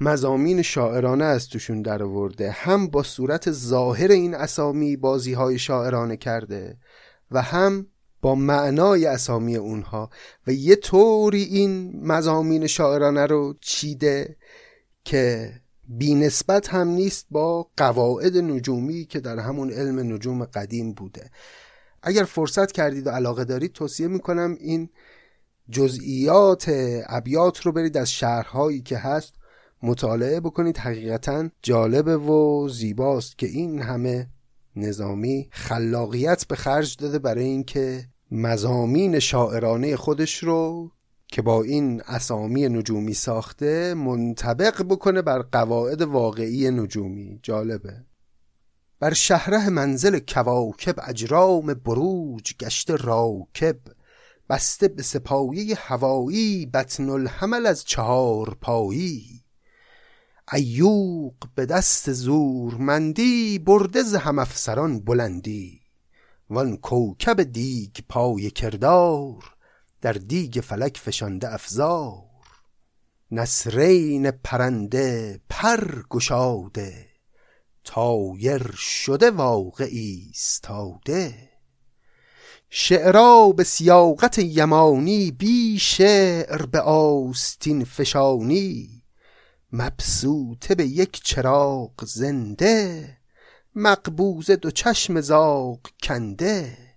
مزامین 0.00 0.62
شاعرانه 0.62 1.24
از 1.24 1.48
توشون 1.48 1.82
در 1.82 2.02
آورده. 2.02 2.50
هم 2.50 2.86
با 2.86 3.02
صورت 3.02 3.50
ظاهر 3.50 4.10
این 4.10 4.34
اسامی 4.34 4.96
بازی 4.96 5.32
های 5.32 5.58
شاعرانه 5.58 6.16
کرده 6.16 6.78
و 7.30 7.42
هم 7.42 7.86
با 8.20 8.34
معنای 8.34 9.06
اسامی 9.06 9.56
اونها. 9.56 10.10
و 10.46 10.52
یه 10.52 10.76
طوری 10.76 11.42
این 11.42 12.00
مزامین 12.06 12.66
شاعرانه 12.66 13.26
رو 13.26 13.54
چیده 13.60 14.36
که 15.04 15.52
بی 15.88 16.14
نسبت 16.14 16.68
هم 16.68 16.88
نیست 16.88 17.26
با 17.30 17.70
قواعد 17.76 18.36
نجومی 18.36 19.04
که 19.04 19.20
در 19.20 19.38
همون 19.38 19.70
علم 19.70 20.14
نجوم 20.14 20.44
قدیم 20.44 20.92
بوده. 20.92 21.30
اگر 22.02 22.24
فرصت 22.24 22.72
کردید 22.72 23.06
و 23.06 23.10
علاقه 23.10 23.44
دارید 23.44 23.72
توصیه 23.72 24.08
می‌کنم 24.08 24.56
این 24.60 24.88
جزئیات 25.70 26.64
ابیات 27.06 27.60
رو 27.60 27.72
برید 27.72 27.96
از 27.96 28.10
شهرهایی 28.10 28.82
که 28.82 28.98
هست 28.98 29.34
مطالعه 29.82 30.40
بکنید. 30.40 30.78
حقیقتا 30.78 31.48
جالبه 31.62 32.16
و 32.16 32.68
زیباست 32.68 33.38
که 33.38 33.46
این 33.46 33.82
همه 33.82 34.30
نظامی 34.76 35.48
خلاقیت 35.50 36.46
به 36.46 36.56
خرج 36.56 36.96
داده 36.96 37.18
برای 37.18 37.44
اینکه 37.44 38.08
مزامین 38.30 39.18
شاعرانه 39.18 39.96
خودش 39.96 40.42
رو 40.42 40.90
که 41.28 41.42
با 41.42 41.62
این 41.62 42.02
اسامی 42.06 42.68
نجومی 42.68 43.14
ساخته 43.14 43.94
منطبق 43.94 44.82
بکنه 44.82 45.22
بر 45.22 45.42
قواعد 45.42 46.02
واقعی 46.02 46.70
نجومی. 46.70 47.40
جالبه. 47.42 48.04
بر 49.00 49.12
شهره 49.12 49.68
منزل 49.68 50.18
کواکب 50.18 50.94
اجرام 51.02 51.74
بروج 51.74 52.54
گشته 52.60 52.96
راکب 52.96 53.76
بسته 54.48 54.88
به 54.88 55.02
سپایی 55.02 55.72
هوایی 55.72 56.66
بطن 56.66 57.10
الحمل 57.10 57.66
از 57.66 57.84
چهار 57.84 58.56
پایی. 58.60 59.44
ایوق 60.52 61.34
به 61.54 61.66
دست 61.66 62.12
زورمندی 62.12 63.58
برده 63.58 64.02
ز 64.02 64.14
هم 64.14 64.38
افسران 64.38 65.00
بلندی. 65.00 65.80
وان 66.50 66.76
کوکب 66.76 67.42
دیگ 67.42 67.96
پای 68.08 68.50
کردار 68.50 69.57
در 70.00 70.12
دیگ 70.12 70.60
فلک 70.60 70.98
فشانده 70.98 71.54
افزار. 71.54 72.28
نسرین 73.30 74.30
پرنده 74.30 75.40
پر 75.48 76.02
گشاده 76.10 77.06
تایر 77.84 78.72
شده 78.72 79.30
واقع 79.30 79.84
ایستاده. 79.84 81.48
شعرا 82.70 83.48
به 83.48 83.64
سیاقت 83.64 84.38
یمانی 84.38 85.30
بی 85.30 85.78
شعر 85.78 86.66
به 86.66 86.80
آستین 86.80 87.84
فشانی 87.84 89.02
مبسوطه 89.72 90.74
به 90.74 90.86
یک 90.86 91.20
چراغ 91.24 92.04
زنده 92.04 93.16
مقبوزه 93.74 94.56
دو 94.56 94.70
چشم 94.70 95.20
زاغ 95.20 95.80
کنده. 96.02 96.87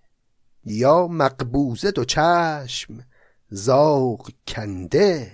یا 0.66 1.08
مقبوزه 1.08 1.92
دو 1.92 2.06
چشم 2.06 3.04
زاغ 3.50 4.30
کنده. 4.48 5.32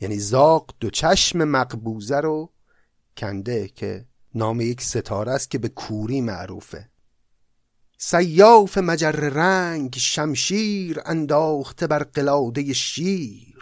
یعنی 0.00 0.18
زاغ 0.18 0.74
دو 0.80 0.90
چشم 0.90 1.44
مقبوزه 1.44 2.20
رو 2.20 2.52
کنده 3.16 3.68
که 3.68 4.06
نام 4.34 4.60
یک 4.60 4.82
ستاره 4.82 5.32
است 5.32 5.50
که 5.50 5.58
به 5.58 5.68
کوری 5.68 6.20
معروفه. 6.20 6.88
سیاف 7.98 8.78
مجر 8.78 9.10
رنگ 9.10 9.94
شمشیر 9.96 11.00
انداخته 11.04 11.86
بر 11.86 12.02
قلاده 12.02 12.72
شیر. 12.72 13.56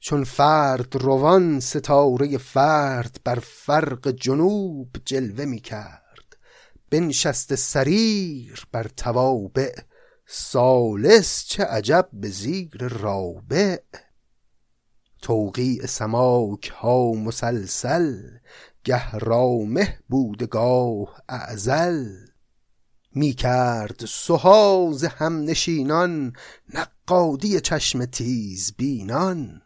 چون 0.00 0.24
فرد 0.24 0.96
روان 0.96 1.60
ستاره 1.60 2.38
فرد 2.38 3.20
بر 3.24 3.38
فرق 3.38 4.10
جنوب 4.10 4.96
جلوه 5.04 5.44
می 5.44 5.60
کرد 5.60 6.36
بنشست 6.90 7.54
سریر 7.54 8.66
بر 8.72 8.86
توابع 8.96 9.72
سالس 10.32 11.44
چه 11.44 11.64
عجب 11.64 12.08
به 12.12 12.28
زیر 12.28 12.88
رابع. 12.88 13.76
توقیع 15.22 15.86
سماک 15.86 16.68
ها 16.68 17.12
مسلسل 17.12 18.22
گه 18.84 19.10
رامه 19.10 19.98
بودگاه 20.08 21.22
اعزل 21.28 22.06
می 23.14 23.32
کرد 23.32 24.04
سهاز 24.08 25.04
هم 25.04 25.44
نشینان 25.44 26.32
نقادی 26.74 27.60
چشم 27.60 28.04
تیز 28.04 28.72
بینان. 28.76 29.62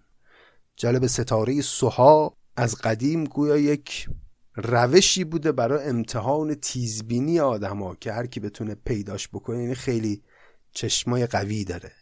جالب 0.77 1.07
ستاره 1.07 1.61
سوها 1.61 2.37
از 2.57 2.75
قدیم 2.75 3.25
گویا 3.25 3.57
یک 3.57 4.09
روشی 4.57 5.25
بوده 5.25 5.53
برای 5.53 5.89
امتحان 5.89 6.55
تیزبینی 6.55 7.41
آدما 7.41 7.95
که 7.95 8.13
هر 8.13 8.27
کی 8.27 8.41
بتونه 8.41 8.75
پیداش 8.75 9.29
بکنه 9.29 9.63
یعنی 9.63 9.75
خیلی 9.75 10.23
چشمای 10.75 11.27
قوی 11.27 11.65
داره. 11.65 11.93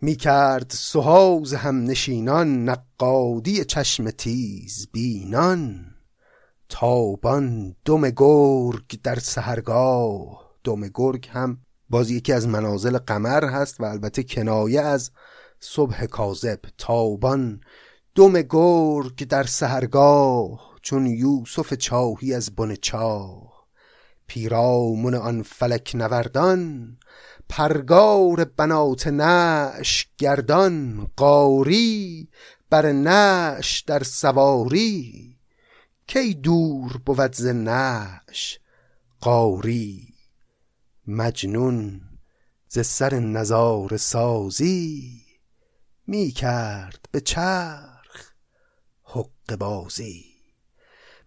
می‌کرد 0.00 0.70
سهاز 0.70 1.54
هم 1.54 1.84
نشینان 1.84 2.68
نقادی 2.68 3.64
چشم 3.64 4.10
تیز 4.10 4.88
بینان. 4.92 5.86
تابان 6.68 7.76
دم 7.84 8.10
گرگ 8.10 9.02
در 9.02 9.18
سهرگاه 9.18 10.50
دم 10.64 10.88
گرگ 10.94 11.28
هم 11.32 11.58
باز 11.90 12.10
یکی 12.10 12.32
از 12.32 12.48
منازل 12.48 12.98
قمر 12.98 13.44
هست 13.44 13.80
و 13.80 13.84
البته 13.84 14.22
کنایه 14.22 14.80
از 14.80 15.10
صبح 15.60 16.06
کاذب. 16.06 16.60
تابان 16.78 17.60
دم 18.14 18.42
گرگ 18.42 19.28
در 19.28 19.44
سهرگاه 19.44 20.76
چون 20.82 21.06
یوسف 21.06 21.74
چاهی 21.74 22.34
از 22.34 22.54
بن 22.54 22.74
چاه. 22.74 23.66
پیرامون 24.26 25.14
آن 25.14 25.42
فلک 25.42 25.92
نوردان 25.94 26.96
پرگار 27.48 28.44
بنات 28.44 29.06
نش 29.06 30.08
گردان 30.18 31.06
قاری 31.16 32.28
بر 32.70 32.92
نش 32.92 33.80
در 33.80 34.02
سواری. 34.02 35.36
کی 36.06 36.34
دور 36.34 36.96
بود 37.06 37.32
ز 37.32 37.46
نش 37.46 38.60
قاری؟ 39.20 40.14
مجنون 41.06 42.00
ز 42.68 42.78
سر 42.86 43.14
نظار 43.14 43.96
سازی 43.96 45.22
می 46.06 46.30
کرد 46.30 47.08
به 47.10 47.20
چرخ 47.20 48.32
حق 49.02 49.56
بازی. 49.58 50.35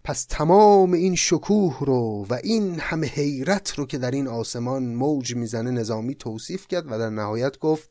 پس 0.10 0.26
تمام 0.30 0.93
این 0.93 1.15
شکوه 1.15 1.78
رو 1.80 2.26
و 2.30 2.39
این 2.43 2.80
همه 2.80 3.08
حیرت 3.08 3.74
رو 3.80 3.86
که 3.86 3.98
در 3.98 4.12
این 4.12 4.28
آسمان 4.28 4.84
موج 4.84 5.36
می‌زنه 5.36 5.72
نظامی 5.72 6.15
توصیف 6.15 6.67
کرد 6.67 6.86
و 6.91 6.98
در 6.98 7.10
نهایت 7.10 7.60
گفت 7.60 7.89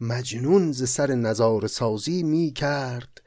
مجنون 0.00 0.72
ز 0.72 0.88
سر 0.88 1.14
نظار 1.14 1.66
سازی 1.66 2.22
می 2.22 2.52
کرد 2.52 3.22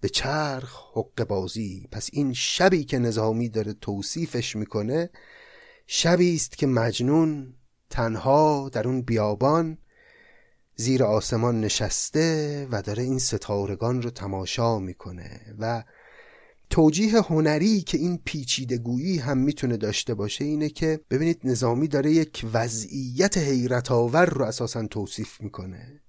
به 0.00 0.08
چرخ 0.08 0.82
حق 0.94 1.24
بازی. 1.24 1.88
پس 1.92 2.10
این 2.12 2.32
شبی 2.32 2.84
که 2.84 2.98
نظامی 2.98 3.48
داره 3.48 3.72
توصیفش 3.72 4.56
می‌کنه 4.56 5.10
شبی 5.86 6.34
است 6.34 6.58
که 6.58 6.66
مجنون 6.66 7.54
تنها 7.90 8.68
در 8.72 8.88
اون 8.88 9.02
بیابان 9.02 9.78
زیر 10.76 11.04
آسمان 11.04 11.60
نشسته 11.60 12.66
و 12.70 12.82
داره 12.82 13.02
این 13.02 13.18
ستارگان 13.18 14.02
رو 14.02 14.10
تماشا 14.10 14.78
می‌کنه 14.78 15.40
و 15.58 15.84
توجیه 16.70 17.20
هنری 17.20 17.80
که 17.80 17.98
این 17.98 18.20
پیچیدگویی 18.24 19.18
هم 19.18 19.38
می‌تونه 19.38 19.76
داشته 19.76 20.14
باشه 20.14 20.44
اینه 20.44 20.68
که 20.68 21.00
ببینید 21.10 21.40
نظامی 21.44 21.88
داره 21.88 22.12
یک 22.12 22.46
وضعیت 22.52 23.38
حیرت 23.38 23.90
آور 23.92 24.26
رو 24.26 24.44
اساسا 24.44 24.86
توصیف 24.86 25.40
می‌کنه. 25.40 26.00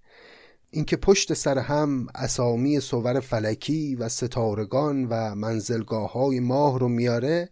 اینکه 0.71 0.97
پشت 0.97 1.33
سر 1.33 1.57
هم 1.57 2.07
اسامی 2.15 2.79
صور 2.79 3.19
فلکی 3.19 3.95
و 3.95 4.09
ستارگان 4.09 5.05
و 5.05 5.35
منزلگاه 5.35 6.11
های 6.11 6.39
ماه 6.39 6.79
رو 6.79 6.87
میاره 6.87 7.49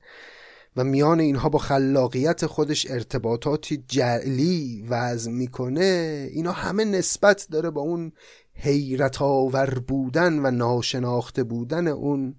و 0.75 0.83
میان 0.83 1.19
اینها 1.19 1.49
با 1.49 1.59
خلاقیت 1.59 2.45
خودش 2.45 2.91
ارتباطاتی 2.91 3.83
جعلی 3.87 4.85
وضع 4.89 5.31
می‌کنه 5.31 6.29
اینا 6.31 6.51
همه 6.51 6.85
نسبت 6.85 7.47
داره 7.51 7.69
با 7.69 7.81
اون 7.81 8.11
حیرت 8.53 9.21
آور 9.21 9.79
بودن 9.87 10.39
و 10.45 10.51
ناشناخته 10.51 11.43
بودن 11.43 11.87
اون 11.87 12.35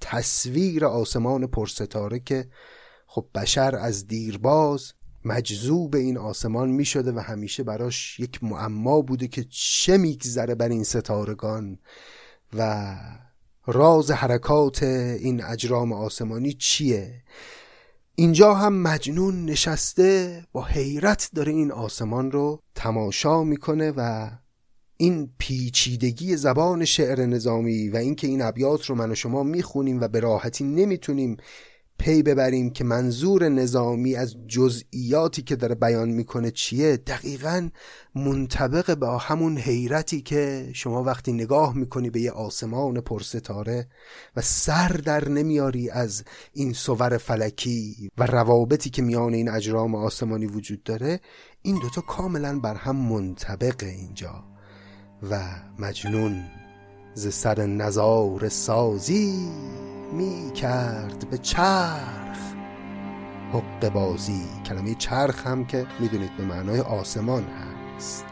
تصویر 0.00 0.84
آسمان 0.84 1.46
پرستاره 1.46 2.20
که 2.20 2.48
خب 3.06 3.26
بشر 3.34 3.76
از 3.76 4.06
دیرباز 4.06 4.92
مجذوب 5.24 5.94
این 5.94 6.18
آسمان 6.18 6.70
می 6.70 6.84
شده 6.84 7.12
و 7.12 7.18
همیشه 7.18 7.62
براش 7.62 8.20
یک 8.20 8.44
معما 8.44 9.00
بوده 9.00 9.28
که 9.28 9.44
چه 9.50 9.96
میگذره 9.96 10.54
بر 10.54 10.68
این 10.68 10.84
ستارگان 10.84 11.78
و 12.56 12.94
راز 13.66 14.10
حرکات 14.10 14.82
این 14.82 15.44
اجرام 15.44 15.92
آسمانی 15.92 16.52
چیه؟ 16.52 17.22
اینجا 18.14 18.54
هم 18.54 18.82
مجنون 18.82 19.44
نشسته 19.44 20.44
با 20.52 20.64
حیرت 20.64 21.30
داره 21.34 21.52
این 21.52 21.72
آسمان 21.72 22.30
رو 22.30 22.62
تماشا 22.74 23.44
می‌کنه 23.44 23.92
و 23.96 24.30
این 25.00 25.30
پیچیدگی 25.38 26.36
زبان 26.36 26.84
شعر 26.84 27.26
نظامی 27.26 27.88
و 27.88 27.96
اینکه 27.96 28.26
این 28.26 28.42
ابیات 28.42 28.86
رو 28.86 28.94
من 28.94 29.10
و 29.10 29.14
شما 29.14 29.42
می‌خونیم 29.42 30.00
و 30.00 30.08
به 30.08 30.20
راحتی 30.20 30.64
نمی‌تونیم 30.64 31.36
پی 31.98 32.22
ببریم 32.22 32.70
که 32.70 32.84
منظور 32.84 33.48
نظامی 33.48 34.16
از 34.16 34.36
جزئیاتی 34.46 35.42
که 35.42 35.56
داره 35.56 35.74
بیان 35.74 36.10
می‌کنه 36.10 36.50
چیه 36.50 36.96
دقیقا 36.96 37.68
منطبق 38.14 38.94
با 38.94 39.18
همون 39.18 39.58
حیرتی 39.58 40.20
که 40.20 40.70
شما 40.74 41.02
وقتی 41.02 41.32
نگاه 41.32 41.76
می‌کنی 41.76 42.10
به 42.10 42.20
یه 42.20 42.30
آسمان 42.30 43.00
پرستاره 43.00 43.88
و 44.36 44.40
سر 44.40 44.88
در 44.88 45.28
نمیاری 45.28 45.90
از 45.90 46.24
این 46.52 46.72
صور 46.72 47.18
فلکی 47.18 48.10
و 48.18 48.26
روابطی 48.26 48.90
که 48.90 49.02
میان 49.02 49.34
این 49.34 49.48
اجرام 49.48 49.94
آسمانی 49.94 50.46
وجود 50.46 50.82
داره 50.82 51.20
این 51.62 51.78
دوتا 51.82 52.00
کاملا 52.00 52.58
بر 52.60 52.74
هم 52.74 52.96
منطبقه 52.96 53.86
اینجا. 53.86 54.59
و 55.22 55.40
مجنون 55.78 56.44
ز 57.14 57.34
سر 57.34 57.66
نظار 57.66 58.48
سازی 58.48 59.48
می 60.12 60.52
کرد 60.54 61.30
به 61.30 61.38
چرخ. 61.38 62.38
حق 63.52 63.88
بازی 63.88 64.42
کلمه 64.66 64.94
چرخ 64.94 65.46
هم 65.46 65.64
که 65.64 65.86
می‌دونید 66.00 66.36
به 66.36 66.44
معنای 66.44 66.80
آسمان 66.80 67.44
هست. 67.44 68.24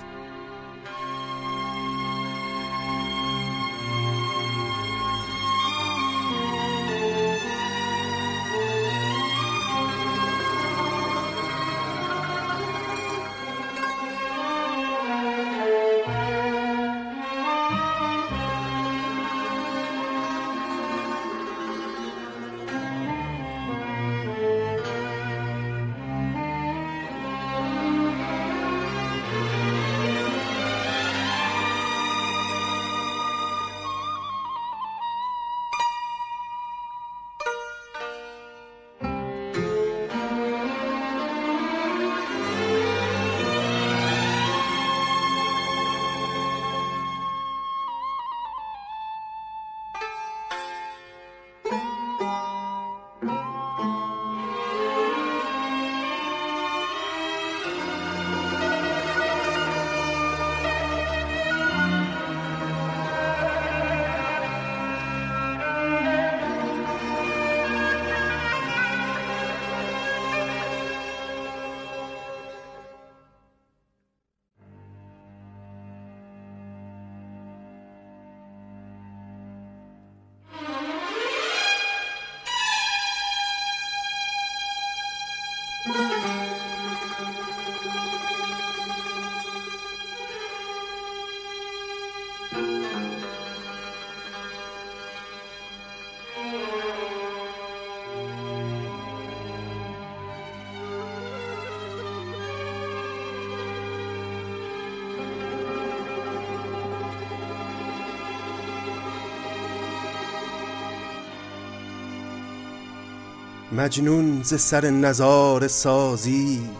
مجنون 113.79 114.43
ز 114.43 114.55
سر 114.55 114.91
نظار 114.91 115.69
سازی 115.69 116.71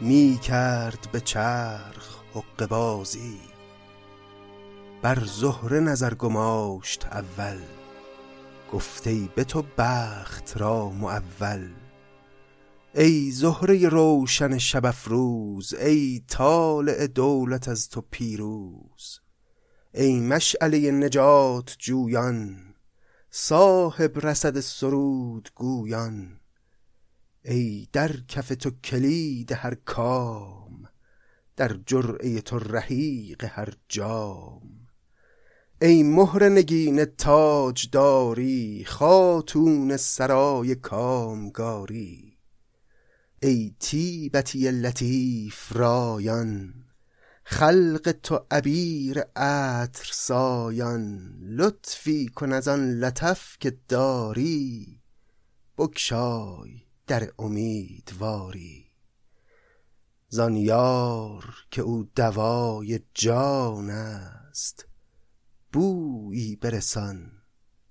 می 0.00 0.38
کرد 0.42 1.08
به 1.12 1.20
چرخ 1.20 2.22
حق 2.34 2.68
بازی. 2.68 3.38
بر 5.02 5.24
زهره 5.24 5.80
نظر 5.80 6.14
گماشت 6.14 7.06
اول 7.06 7.58
گفته 8.72 9.28
به 9.34 9.44
تو 9.44 9.64
بخت 9.78 10.56
را 10.56 10.90
معول 10.90 11.68
ای 12.94 13.30
زهره 13.30 13.88
روشن 13.88 14.58
شب 14.58 14.86
افروز 14.86 15.74
ای 15.74 16.22
طالع 16.28 17.06
دولت 17.06 17.68
از 17.68 17.88
تو 17.88 18.04
پیروز. 18.10 19.20
ای 19.94 20.20
مشعله 20.20 20.90
نجات 20.90 21.76
جویان 21.78 22.71
صاحب 23.34 24.26
رسد 24.26 24.60
سرود 24.60 25.50
گویان 25.54 26.40
ای 27.44 27.88
در 27.92 28.12
کف 28.28 28.48
تو 28.48 28.70
کلید 28.70 29.52
هر 29.52 29.74
کام 29.74 30.88
در 31.56 31.76
جرعه 31.86 32.40
تو 32.40 32.58
رحیق 32.58 33.44
هر 33.44 33.68
جام. 33.88 34.88
ای 35.82 36.02
مهر 36.02 36.48
نگین 36.48 37.04
تاج 37.04 37.90
داری 37.90 38.84
خاتون 38.84 39.96
سرای 39.96 40.74
کامگاری. 40.74 42.38
ای 43.42 43.74
تیبتی 43.80 44.70
لطیف 44.70 45.72
رایان 45.76 46.81
خلق 47.44 48.12
تو 48.22 48.46
عبیر 48.50 49.20
عطر 49.36 50.10
سایان 50.12 51.34
لطفی 51.42 52.28
کن 52.28 52.52
از 52.52 52.68
آن 52.68 52.90
لطف 52.90 53.58
که 53.58 53.76
داری. 53.88 54.98
بگشای 55.78 56.82
در 57.06 57.32
امیدواری. 57.38 58.86
زان 60.28 60.56
یار 60.56 61.54
که 61.70 61.82
او 61.82 62.08
دوای 62.16 63.00
جان 63.14 63.90
است 63.90 64.86
بویی 65.72 66.56
برسان 66.56 67.32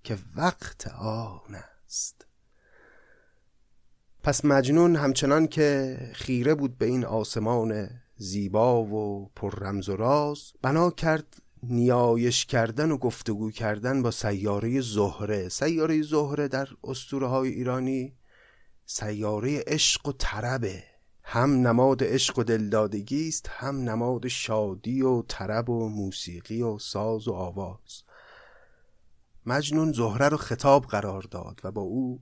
که 0.03 0.17
وقت 0.35 0.87
آن 0.87 1.55
است. 1.85 2.25
پس 4.23 4.45
مجنون 4.45 4.95
همچنان 4.95 5.47
که 5.47 5.97
خیره 6.13 6.55
بود 6.55 6.77
به 6.77 6.85
این 6.85 7.05
آسمان 7.05 7.89
زیبا 8.21 8.83
و 8.83 9.31
پر 9.35 9.59
رمز 9.59 9.89
و 9.89 9.95
راز. 9.95 10.51
بنا 10.61 10.91
کرد 10.91 11.41
نیایش 11.63 12.45
کردن 12.45 12.91
و 12.91 12.97
گفتگو 12.97 13.51
کردن 13.51 14.01
با 14.01 14.11
سیاره 14.11 14.81
زهره. 14.81 15.49
سیاره 15.49 16.01
زهره 16.01 16.47
در 16.47 16.67
اسطوره 16.83 17.27
های 17.27 17.49
ایرانی 17.49 18.13
سیاره 18.85 19.63
عشق 19.67 20.07
و 20.07 20.11
طربه 20.11 20.83
هم 21.23 21.67
نماد 21.67 22.03
عشق 22.03 22.39
و 22.39 22.43
دلدادگی 22.43 23.27
است 23.27 23.49
هم 23.49 23.89
نماد 23.89 24.27
شادی 24.27 25.01
و 25.01 25.21
طرب 25.21 25.69
و 25.69 25.89
موسیقی 25.89 26.61
و 26.61 26.79
ساز 26.79 27.27
و 27.27 27.33
آواز. 27.33 28.03
مجنون 29.45 29.91
زهره 29.91 30.29
رو 30.29 30.37
خطاب 30.37 30.85
قرار 30.85 31.21
داد 31.31 31.61
و 31.63 31.71
با 31.71 31.81
او 31.81 32.21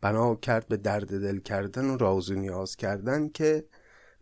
بنا 0.00 0.34
کرد 0.34 0.68
به 0.68 0.76
درد 0.76 1.20
دل 1.20 1.38
کردن 1.38 1.84
و 1.84 1.96
راز 1.96 2.30
و 2.30 2.34
نیاز 2.34 2.76
کردن 2.76 3.28
که 3.28 3.64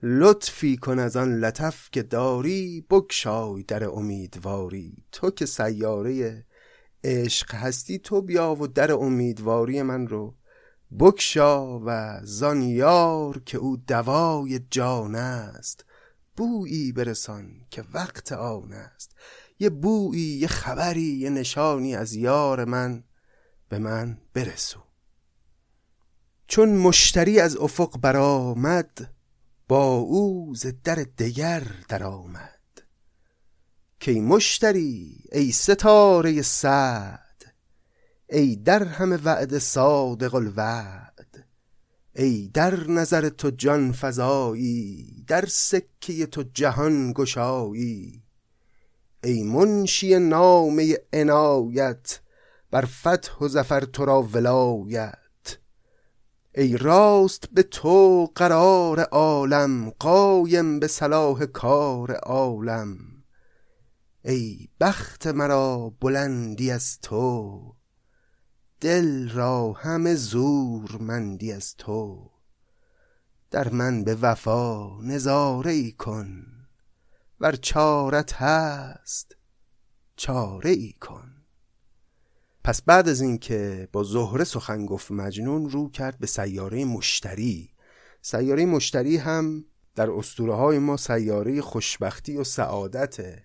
لطفی 0.03 0.77
کن 0.77 0.99
از 0.99 1.17
آن 1.17 1.35
لطف 1.39 1.91
که 1.91 2.03
داری 2.03 2.87
بکشای 2.91 3.63
در 3.63 3.85
امیدواری. 3.85 5.05
تو 5.13 5.31
که 5.31 5.47
سیاره 5.47 6.45
عشق 7.05 7.55
هستی 7.55 7.99
تو 7.99 8.23
بیا 8.23 8.55
و 8.55 8.67
در 8.67 8.93
امیدواری 8.93 9.83
من 9.83 10.07
رو 10.07 10.35
بکشا 10.99 11.81
و 11.87 12.21
زان 12.23 12.63
یار 12.63 13.43
که 13.47 13.59
او 13.59 13.77
دوای 13.77 14.61
جان 14.71 15.15
است. 15.15 15.85
بویی 16.37 16.93
برسان 16.93 17.51
که 17.71 17.85
وقت 17.93 18.33
آن 18.33 18.73
است. 18.73 19.17
یه 19.59 19.71
بویی 19.71 20.39
یه 20.39 20.47
خبری 20.47 21.01
یه 21.01 21.31
نشانی 21.31 21.97
از 21.97 22.15
یار 22.15 22.65
من 22.65 23.05
به 23.69 23.79
من 23.79 24.19
برسو. 24.35 24.81
چون 26.47 26.77
مشتری 26.77 27.41
از 27.41 27.57
افق 27.57 28.01
برآمد 28.01 29.16
با 29.69 29.95
او 29.97 30.55
ز 30.55 30.67
در 30.85 30.95
دگر 31.19 31.63
درآمد. 31.89 32.57
کی 34.01 34.21
مشتری 34.21 35.25
ای 35.33 35.53
ستاره 35.53 36.43
سعد 36.43 37.55
ای 38.29 38.57
در 38.57 38.85
همه 38.85 39.17
وعد 39.17 39.59
صادق 39.59 40.35
الوعد 40.35 41.47
ای 42.15 42.49
در 42.55 42.87
نظر 42.87 43.29
تو 43.29 43.51
جان 43.51 43.95
فزایی 44.01 45.25
در 45.27 45.47
سکه 45.47 46.27
تو 46.27 46.43
جهان 46.43 47.13
گشایی 47.13 48.23
ای 49.25 49.43
منشی 49.43 50.19
نامه 50.19 50.99
عنایت 51.13 52.21
بر 52.71 52.85
فتح 52.85 53.39
و 53.41 53.49
ظفر 53.49 53.81
تو 53.81 54.05
را 54.05 54.23
ولایت 54.23 55.26
ای 56.59 56.77
راست 56.77 57.51
به 57.53 57.63
تو 57.63 58.27
قرار 58.35 59.01
عالم 59.01 59.91
قایم 59.91 60.81
به 60.81 60.87
صلاح 60.87 61.47
کار 61.47 62.13
عالم. 62.13 62.99
ای 64.25 64.69
بخت 64.81 65.27
مرا 65.27 65.95
بلندی 66.01 66.71
از 66.71 67.01
تو 67.01 67.63
دل 68.81 69.29
را 69.29 69.73
همه 69.73 70.15
زور 70.15 70.97
مندی 71.01 71.53
از 71.53 71.77
تو. 71.77 72.31
در 73.51 73.69
من 73.69 74.05
به 74.05 74.15
وفا 74.15 75.01
نظاره 75.03 75.71
ای 75.71 75.93
کن 75.93 76.47
ور 77.41 77.53
چارت 77.53 78.33
هست 78.33 79.37
چاره 80.17 80.71
ای 80.71 80.93
کن. 80.93 81.36
پس 82.67 82.83
بعد 82.83 83.09
از 83.09 83.21
اینکه 83.21 83.89
با 83.93 84.03
زهره 84.03 84.45
سخن 84.45 84.87
گفت 84.87 85.11
مجنون 85.11 85.71
رو 85.71 85.91
کرد 85.91 86.19
به 86.19 86.27
سیاره 86.27 86.85
مشتری. 86.85 87.71
سیاره 88.23 88.67
مشتری 88.67 89.17
هم 89.17 89.65
در 89.95 90.11
اسطوره 90.11 90.55
های 90.55 90.79
ما 90.79 90.97
سیاره 90.97 91.61
خوشبختی 91.61 92.37
و 92.37 92.45
سعادته. 92.45 93.43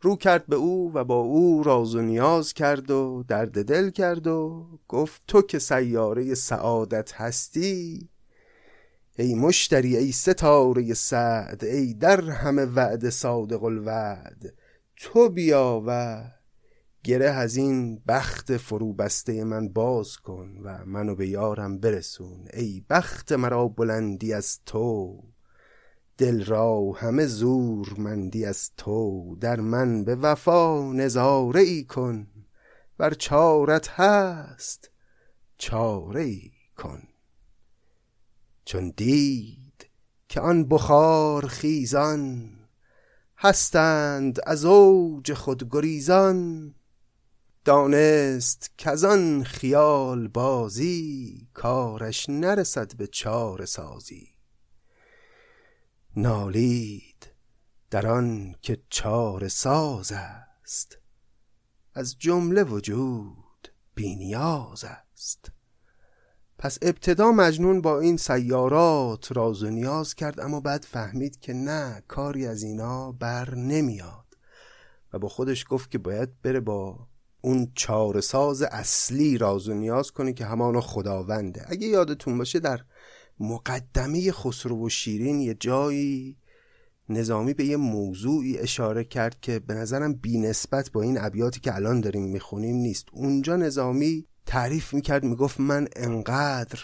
رو 0.00 0.16
کرد 0.16 0.46
به 0.46 0.56
او 0.56 0.92
و 0.94 1.04
با 1.04 1.14
او 1.14 1.62
راز 1.62 1.94
و 1.94 2.00
نیاز 2.00 2.52
کرد 2.52 2.90
و 2.90 3.24
درد 3.28 3.64
دل 3.64 3.90
کرد 3.90 4.26
و 4.26 4.66
گفت 4.88 5.22
تو 5.28 5.42
که 5.42 5.58
سیاره 5.58 6.34
سعادت 6.34 7.12
هستی 7.12 8.08
ای 9.18 9.34
مشتری 9.34 9.96
ای 9.96 10.12
ستاره 10.12 10.94
سعد 10.94 11.64
ای 11.64 11.94
در 11.94 12.30
همه 12.30 12.64
وعد 12.64 13.10
صادق 13.10 13.64
الوعد 13.64 14.54
تو 14.96 15.28
بیا 15.28 15.82
و 15.86 16.22
گره 17.04 17.30
از 17.30 17.56
این 17.56 18.02
بخت 18.08 18.56
فروبسته 18.56 19.44
من 19.44 19.68
باز 19.68 20.16
کن 20.16 20.58
و 20.64 20.84
منو 20.86 21.14
به 21.14 21.28
یارم 21.28 21.78
برسون. 21.78 22.48
ای 22.52 22.84
بخت 22.90 23.32
مرا 23.32 23.68
بلندی 23.68 24.32
از 24.32 24.60
تو 24.66 25.22
دل 26.18 26.44
را 26.44 26.92
همه 26.96 27.26
زور 27.26 27.94
مندی 27.98 28.44
از 28.44 28.70
تو. 28.76 29.36
در 29.40 29.60
من 29.60 30.04
به 30.04 30.14
وفا 30.14 30.92
نظاره 30.92 31.60
ای 31.60 31.84
کن 31.84 32.26
ور 32.98 33.14
چارت 33.14 33.88
هست 33.88 34.90
چاره 35.58 36.22
ای 36.22 36.50
کن. 36.76 37.02
چون 38.64 38.92
دید 38.96 39.86
که 40.28 40.40
آن 40.40 40.68
بخار 40.68 41.46
خیزان 41.46 42.50
هستند 43.36 44.38
از 44.46 44.64
اوج 44.64 45.32
خود 45.32 45.68
گریزان 45.70 46.74
دانست 47.64 48.70
کزان 48.78 49.44
خیال 49.44 50.28
بازی 50.28 51.48
کارش 51.54 52.28
نرسد 52.28 52.96
به 52.96 53.06
چار 53.06 53.64
سازی. 53.64 54.28
نالید 56.16 57.30
در 57.90 58.06
آن 58.06 58.54
که 58.62 58.82
چار 58.88 59.48
ساز 59.48 60.12
است 60.12 60.98
از 61.94 62.18
جمله 62.18 62.62
وجود 62.62 63.68
بینیاز 63.94 64.84
است. 64.84 65.50
پس 66.58 66.78
ابتدا 66.82 67.32
مجنون 67.32 67.80
با 67.80 68.00
این 68.00 68.16
سیارات 68.16 69.32
راز 69.32 69.62
و 69.62 69.70
نیاز 69.70 70.14
کرد 70.14 70.40
اما 70.40 70.60
بعد 70.60 70.82
فهمید 70.82 71.40
که 71.40 71.52
نه 71.52 72.02
کاری 72.08 72.46
از 72.46 72.62
اینا 72.62 73.12
بر 73.12 73.54
نمیاد 73.54 74.36
و 75.12 75.18
با 75.18 75.28
خودش 75.28 75.64
گفت 75.68 75.90
که 75.90 75.98
باید 75.98 76.42
بره 76.42 76.60
با 76.60 77.08
اون 77.44 77.72
چار 77.74 78.20
ساز 78.20 78.62
اصلی 78.62 79.38
راز 79.38 79.68
و 79.68 79.74
نیاز 79.74 80.10
کنه 80.10 80.32
که 80.32 80.44
همانا 80.44 80.80
خداونده. 80.80 81.64
اگه 81.68 81.86
یادتون 81.86 82.38
باشه 82.38 82.60
در 82.60 82.80
مقدمه 83.40 84.32
خسرو 84.32 84.86
و 84.86 84.88
شیرین 84.88 85.40
یه 85.40 85.54
جایی 85.54 86.36
نظامی 87.08 87.54
به 87.54 87.64
یه 87.64 87.76
موضوعی 87.76 88.58
اشاره 88.58 89.04
کرد 89.04 89.40
که 89.40 89.58
به 89.58 89.74
نظرم 89.74 90.12
بی 90.12 90.38
نسبت 90.38 90.90
با 90.90 91.02
این 91.02 91.18
ابیاتی 91.20 91.60
که 91.60 91.74
الان 91.74 92.00
داریم 92.00 92.22
می‌خونیم 92.22 92.76
نیست. 92.76 93.06
اونجا 93.12 93.56
نظامی 93.56 94.26
تعریف 94.46 94.94
می‌کرد 94.94 95.24
می‌گفت 95.24 95.60
من 95.60 95.88
انقدر 95.96 96.78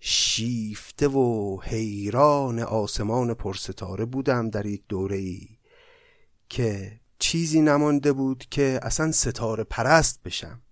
شیفته 0.00 1.08
و 1.08 1.58
حیران 1.62 2.58
آسمان 2.58 3.34
پرستاره 3.34 4.04
بودم 4.04 4.50
در 4.50 4.66
یک 4.66 4.82
دوره 4.88 5.16
ای 5.16 5.48
که 6.48 7.00
چیزی 7.20 7.60
نمانده 7.60 8.12
بود 8.12 8.44
که 8.50 8.80
اصلا 8.82 9.12
ستاره 9.12 9.64
پرست 9.64 10.22
بشم. 10.22 10.62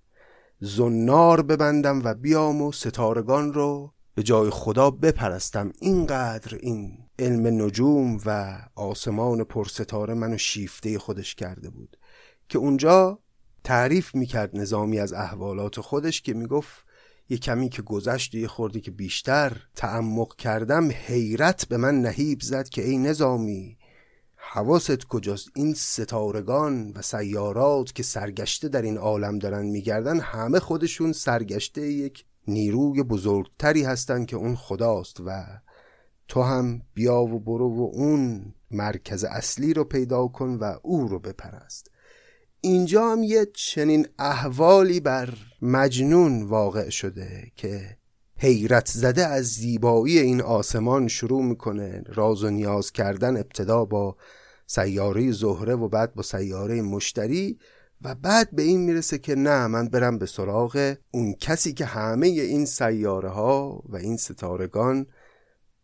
زنار 0.60 1.42
ببندم 1.42 2.02
و 2.04 2.14
بیام 2.14 2.62
و 2.62 2.72
ستارگان 2.72 3.52
رو 3.52 3.92
به 4.14 4.22
جای 4.22 4.50
خدا 4.50 4.90
بپرستم. 4.90 5.72
اینقدر 5.80 6.58
این 6.60 6.98
علم 7.18 7.62
نجوم 7.62 8.20
و 8.26 8.58
آسمان 8.74 9.44
پرستاره 9.44 10.14
منو 10.14 10.38
شیفته 10.38 10.98
خودش 10.98 11.34
کرده 11.34 11.70
بود 11.70 11.96
که 12.48 12.58
اونجا 12.58 13.18
تعریف 13.64 14.14
می‌کرد 14.14 14.56
نظامی 14.56 14.98
از 14.98 15.12
احوالات 15.12 15.80
خودش 15.80 16.22
که 16.22 16.34
می‌گفت 16.34 16.84
یه 17.28 17.38
کمی 17.38 17.68
که 17.68 17.82
گذشت 17.82 18.34
یه 18.34 18.48
خوردی 18.48 18.80
که 18.80 18.90
بیشتر 18.90 19.52
تعمق 19.74 20.36
کردم 20.36 20.90
حیرت 20.90 21.68
به 21.68 21.76
من 21.76 22.02
نهیب 22.02 22.40
زد 22.40 22.68
که 22.68 22.84
ای 22.84 22.98
نظامی 22.98 23.77
حواست 24.50 25.04
کجاست؟ 25.04 25.48
این 25.54 25.74
ستارگان 25.74 26.92
و 26.96 27.02
سیارات 27.02 27.94
که 27.94 28.02
سرگشته 28.02 28.68
در 28.68 28.82
این 28.82 28.98
عالم 28.98 29.38
دارن 29.38 29.66
میگردن 29.66 30.20
همه 30.20 30.60
خودشون 30.60 31.12
سرگشته 31.12 31.92
یک 31.92 32.24
نیروی 32.48 33.02
بزرگتری 33.02 33.82
هستن 33.82 34.24
که 34.24 34.36
اون 34.36 34.56
خداست 34.56 35.20
و 35.26 35.44
تو 36.28 36.42
هم 36.42 36.82
بیا 36.94 37.20
و 37.20 37.40
برو 37.40 37.76
و 37.76 37.90
اون 37.94 38.54
مرکز 38.70 39.24
اصلی 39.24 39.74
رو 39.74 39.84
پیدا 39.84 40.26
کن 40.26 40.58
و 40.60 40.78
او 40.82 41.08
رو 41.08 41.18
بپرست. 41.18 41.90
اینجا 42.60 43.12
هم 43.12 43.22
یه 43.22 43.46
چنین 43.54 44.08
احوالی 44.18 45.00
بر 45.00 45.34
مجنون 45.62 46.42
واقع 46.42 46.88
شده 46.88 47.52
که 47.56 47.96
حیرت 48.36 48.88
زده 48.88 49.26
از 49.26 49.44
زیبایی 49.44 50.18
این 50.18 50.42
آسمان 50.42 51.08
شروع 51.08 51.44
می‌کنه 51.44 52.02
راز 52.06 52.44
و 52.44 52.50
نیاز 52.50 52.92
کردن 52.92 53.36
ابتدا 53.36 53.84
با 53.84 54.16
سیاره 54.70 55.32
زهره 55.32 55.74
و 55.74 55.88
بعد 55.88 56.14
با 56.14 56.22
سیاره 56.22 56.82
مشتری 56.82 57.58
و 58.02 58.14
بعد 58.14 58.50
به 58.52 58.62
این 58.62 58.80
می‌رسه 58.80 59.18
که 59.18 59.34
نه 59.34 59.66
من 59.66 59.88
برم 59.88 60.18
به 60.18 60.26
سراغ 60.26 60.96
اون 61.10 61.34
کسی 61.34 61.72
که 61.72 61.84
همه 61.84 62.26
این 62.26 62.64
سیاره 62.64 63.28
ها 63.28 63.82
و 63.88 63.96
این 63.96 64.16
ستارگان 64.16 65.06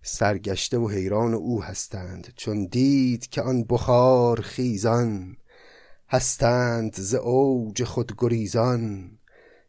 سرگشته 0.02 0.78
و 0.78 0.88
حیران 0.88 1.34
او 1.34 1.62
هستند. 1.62 2.32
چون 2.36 2.66
دید 2.66 3.26
که 3.26 3.42
آن 3.42 3.64
بخار 3.64 4.40
خیزان 4.40 5.36
هستند 6.08 6.94
ز 6.94 7.14
اوج 7.14 7.84
خود 7.84 8.12
گریزان. 8.18 9.10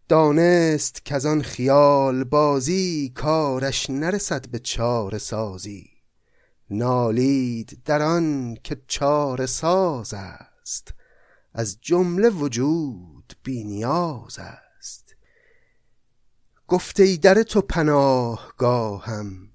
دانست 0.07 1.05
که 1.05 1.15
آن 1.27 1.41
خیال 1.41 2.23
بازی 2.23 3.11
کارش 3.15 3.89
نرسد 3.89 4.49
به 4.49 4.59
چار 4.59 5.17
سازی. 5.17 5.94
نالید 6.69 7.81
در 7.85 8.01
آن 8.01 8.57
که 8.63 8.81
چار 8.87 9.45
ساز 9.45 10.13
است. 10.13 10.93
از 11.53 11.77
جمله 11.81 12.29
وجود 12.29 13.33
بینیاز 13.43 14.39
است. 14.39 15.15
گفته 16.67 17.03
ای 17.03 17.17
در 17.17 17.43
تو 17.43 17.61
پناهگاهم. 17.61 19.49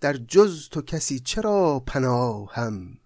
در 0.00 0.16
جز 0.16 0.68
تو 0.68 0.82
کسی 0.82 1.20
چرا 1.20 1.82
پناهم؟ 1.86 2.98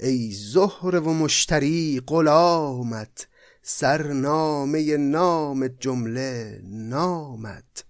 ای 0.00 0.32
زهره 0.32 1.00
و 1.00 1.12
مشتری 1.12 2.02
غلامت 2.06 3.28
سرنامه 3.62 4.96
نام 4.96 5.68
جمله 5.68 6.60
نامت. 6.64 7.84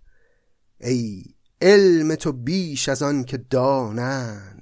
ای 0.81 1.25
علم 1.63 2.15
تو 2.15 2.33
بیش 2.33 2.89
از 2.89 3.03
آن 3.03 3.25
که 3.25 3.37
دانند 3.37 4.56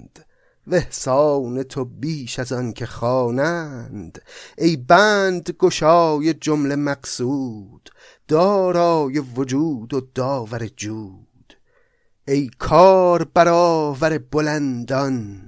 و 0.67 0.75
احسان 0.75 1.63
تو 1.63 1.85
بیش 1.85 2.39
از 2.39 2.51
آن 2.51 2.73
که 2.73 2.85
خوانند. 2.85 4.21
ای 4.57 4.77
بند 4.77 5.55
گشای 5.59 6.33
جمله 6.33 6.75
مقصود 6.75 7.89
دارای 8.27 9.19
وجود 9.19 9.93
و 9.93 10.01
داور 10.15 10.67
جود. 10.67 11.57
ای 12.27 12.49
کار 12.59 13.23
برآور 13.23 14.17
بلندان 14.17 15.41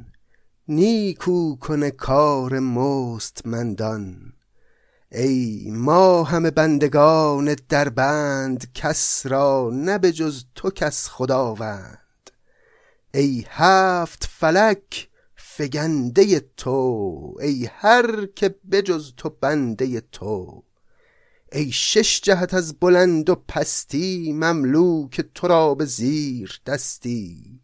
نیکو 0.67 1.55
کنه 1.55 1.91
کار 1.91 2.59
مستمندان. 2.59 4.33
ای 5.11 5.71
ما 5.71 6.23
همه 6.23 6.51
بندگان 6.51 7.55
در 7.69 7.89
بند 7.89 8.73
کس 8.73 9.25
را 9.25 9.69
نه 9.73 9.97
به 9.97 10.11
جز 10.11 10.43
تو 10.55 10.69
کس 10.69 11.09
خداوند. 11.09 12.06
ای 13.13 13.45
هفت 13.49 14.29
فلک 14.31 15.09
فگنده 15.35 16.39
تو 16.39 17.35
ای 17.41 17.65
هر 17.65 18.25
که 18.25 18.55
بجز 18.71 19.13
تو 19.17 19.29
بنده 19.29 20.01
تو. 20.01 20.63
ای 21.51 21.71
شش 21.71 22.21
جهت 22.21 22.53
از 22.53 22.79
بلند 22.79 23.29
و 23.29 23.35
پستی 23.35 24.33
مملوک 24.33 25.21
تو 25.21 25.47
را 25.47 25.75
به 25.75 25.85
زیر 25.85 26.61
دستی. 26.65 27.59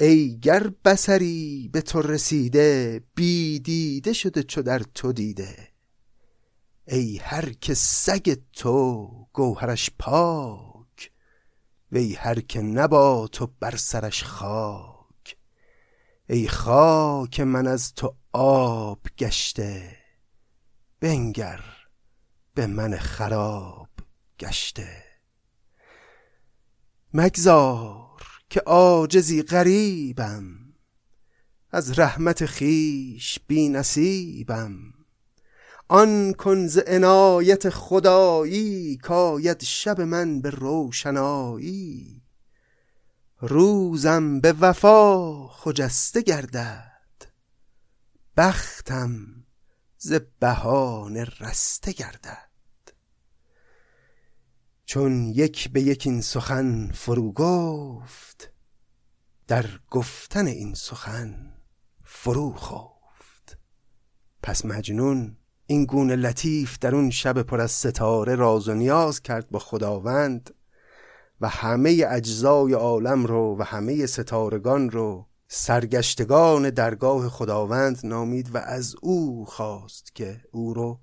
ای 0.00 0.38
گر 0.38 0.72
بسری 0.84 1.70
به 1.72 1.80
تو 1.80 2.02
رسیده 2.02 3.02
بی 3.14 3.60
دیده 3.60 4.12
شده 4.12 4.42
چو 4.42 4.62
در 4.62 4.78
تو 4.78 5.12
دیده. 5.12 5.68
ای 6.88 7.16
هر 7.16 7.52
که 7.52 7.74
سگ 7.74 8.36
تو 8.52 9.08
گوهرش 9.32 9.90
پاک 9.98 10.73
وی 11.92 12.14
هر 12.14 12.40
که 12.40 12.60
نبا 12.60 13.28
تو 13.32 13.46
بر 13.60 13.76
سرش 13.76 14.24
خاک. 14.24 15.36
ای 16.28 16.48
خاک 16.48 17.40
من 17.40 17.66
از 17.66 17.94
تو 17.94 18.16
آب 18.32 19.00
گشته 19.18 19.96
بنگر 21.00 21.64
به 22.54 22.66
من 22.66 22.96
خراب 22.96 23.88
گشته. 24.38 25.04
مگذار 27.14 28.22
که 28.50 28.60
عاجزی 28.60 29.42
غریبم 29.42 30.74
از 31.70 31.98
رحمت 31.98 32.46
خیش 32.46 33.38
بی 33.46 33.68
نصیبم. 33.68 34.93
آن 35.88 36.32
کن 36.32 36.66
ز 36.66 36.78
عنایت 36.86 37.70
خدایی 37.70 38.96
کاید 38.96 39.62
شب 39.62 40.00
من 40.00 40.40
به 40.40 40.50
روشنایی. 40.50 42.22
روزم 43.40 44.40
به 44.40 44.52
وفا 44.52 45.48
خجسته 45.48 46.22
گردد 46.22 47.32
بختم 48.36 49.44
ز 49.98 50.12
بهانه 50.40 51.24
رسته 51.40 51.92
گردد. 51.92 52.50
چون 54.84 55.24
یک 55.24 55.70
به 55.70 55.82
یک 55.82 56.06
این 56.06 56.20
سخن 56.20 56.90
فرو 56.92 57.32
گفت 57.32 58.52
در 59.46 59.66
گفتن 59.90 60.46
این 60.46 60.74
سخن 60.74 61.52
فرو 62.04 62.52
خفت. 62.52 63.58
پس 64.42 64.64
مجنون 64.64 65.36
این 65.66 65.84
گونه 65.84 66.16
لطیف 66.16 66.78
در 66.78 66.94
اون 66.94 67.10
شب 67.10 67.42
پر 67.42 67.60
از 67.60 67.70
ستاره 67.70 68.34
راز 68.34 68.68
و 68.68 68.74
نیاز 68.74 69.22
کرد 69.22 69.50
با 69.50 69.58
خداوند 69.58 70.54
و 71.40 71.48
همه 71.48 72.04
اجزای 72.08 72.72
عالم 72.72 73.26
رو 73.26 73.56
و 73.58 73.62
همه 73.62 74.06
ستارگان 74.06 74.90
رو 74.90 75.26
سرگشتگان 75.48 76.70
درگاه 76.70 77.28
خداوند 77.28 78.00
نامید 78.04 78.54
و 78.54 78.58
از 78.58 78.94
او 79.02 79.44
خواست 79.44 80.14
که 80.14 80.40
او 80.52 80.74
رو 80.74 81.00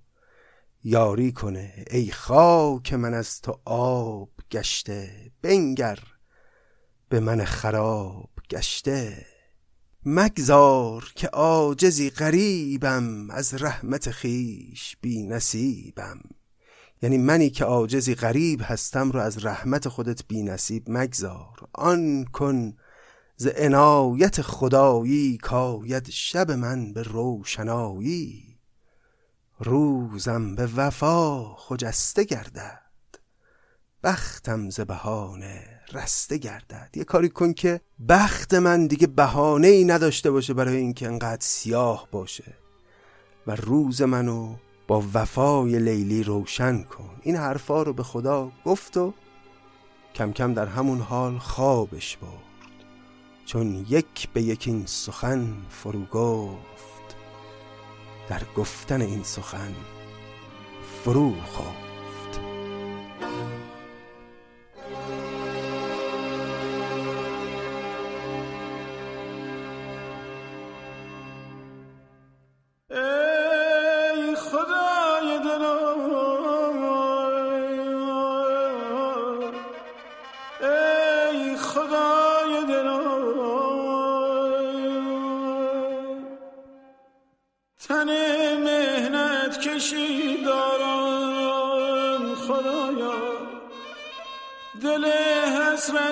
یاری 0.84 1.32
کنه. 1.32 1.86
ای 1.92 2.12
خاک 2.12 2.94
من 2.94 3.14
از 3.14 3.42
تو 3.42 3.60
آب 3.66 4.30
گشته 4.52 5.32
بنگر 5.42 6.00
به 7.10 7.20
من 7.20 7.44
خراب 7.44 8.30
گشته. 8.50 9.26
مگذار 10.06 11.12
که 11.16 11.28
عاجزی 11.28 12.10
غریبم 12.10 13.30
از 13.30 13.54
رحمت 13.54 14.12
خیش 14.12 14.98
بی 15.02 15.24
نصیبم. 15.24 16.20
یعنی 17.02 17.18
منی 17.18 17.50
که 17.50 17.66
عاجزی 17.66 18.16
غریب 18.16 18.62
هستم 18.64 19.12
رو 19.12 19.20
از 19.20 19.46
رحمت 19.46 19.88
خودت 19.88 20.28
بی 20.28 20.44
نصیب 20.44 20.84
مگذار. 20.88 21.68
آن 21.74 22.26
کن 22.26 22.74
ز 23.38 23.48
عنایت 23.48 24.42
خدایی 24.42 25.38
کاید 25.38 26.10
شب 26.10 26.52
من 26.52 26.94
به 26.94 27.04
روشنایی. 27.04 28.58
روزم 29.60 30.56
به 30.56 30.70
وفا 30.76 31.56
خجسته 31.56 32.24
گردد 32.24 32.82
بختم 34.04 34.70
ز 34.70 34.80
بهانه 34.80 35.81
رسته 35.94 36.38
گردد. 36.38 36.90
یه 36.96 37.04
کاری 37.04 37.30
کن 37.30 37.54
که 37.54 37.82
بخت 38.10 38.54
من 38.54 38.88
دیگه 38.88 39.08
بهانه 39.08 39.68
ای 39.68 39.86
نداشته 39.86 40.32
باشه 40.32 40.54
برای 40.54 40.78
اینکه 40.78 41.08
انقدر 41.08 41.42
سیاه 41.42 42.08
باشه. 42.12 42.54
و 43.48 43.56
روز 43.56 44.02
منو 44.02 44.56
با 44.88 45.04
وفای 45.14 45.80
لیلی 45.80 46.24
روشن 46.24 46.84
کن. 46.84 47.16
این 47.22 47.36
حرفا 47.36 47.84
رو 47.84 47.94
به 47.94 48.04
خدا 48.04 48.52
گفت 48.66 48.98
و 48.98 49.14
کم 50.16 50.32
کم 50.32 50.54
در 50.54 50.66
همون 50.66 51.00
حال 51.00 51.38
خوابش 51.38 52.18
برد. 52.18 52.32
چون 53.46 53.86
یک 53.90 54.30
به 54.34 54.42
یک 54.42 54.64
این 54.68 54.86
سخن 54.86 55.48
فرو 55.70 56.06
گفت. 56.06 57.16
در 58.30 58.42
گفتن 58.58 59.02
این 59.02 59.24
سخن 59.24 59.76
فرو 61.04 61.34
خواب 61.42 61.91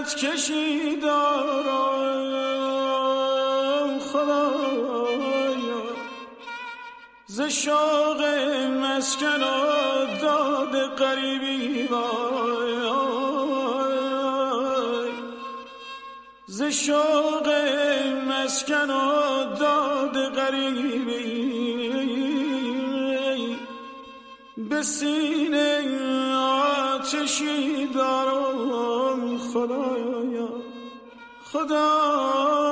حسرت 0.09 0.25
کشی 0.25 0.95
دارم 0.95 1.99
خدایا. 3.99 5.81
ز 7.27 7.41
شوق 7.41 8.21
مسکن 8.81 9.39
داد 10.21 10.95
قریبی 10.97 11.87
وای. 11.87 12.73
ز 16.47 16.61
شوق 16.63 17.47
مسکن 18.29 18.87
داد 19.59 20.35
قریبی 20.35 21.19
به 24.57 24.83
سینه 24.83 25.81
آتشی 26.35 27.87
دارم. 27.87 28.48
خدایا. 29.53 30.47
خدایا 31.51 32.68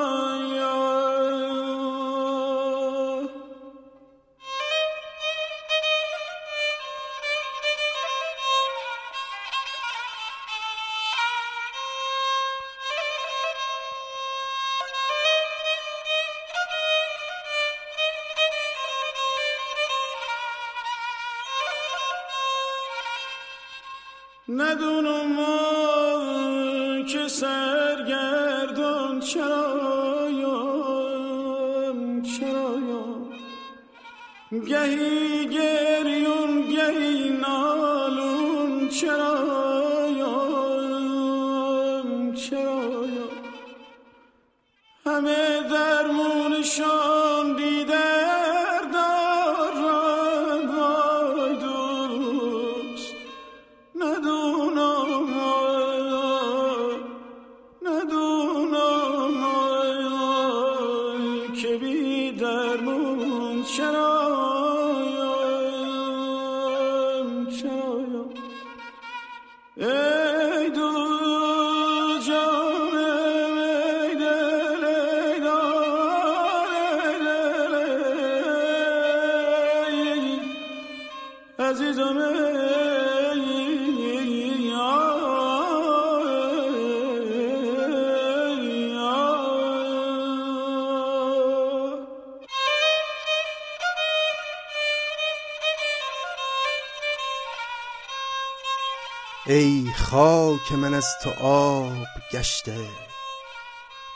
ای 99.49 99.91
خاک 99.95 100.71
من 100.71 100.93
از 100.93 101.07
تو 101.23 101.29
آب 101.41 102.07
گشته 102.31 102.87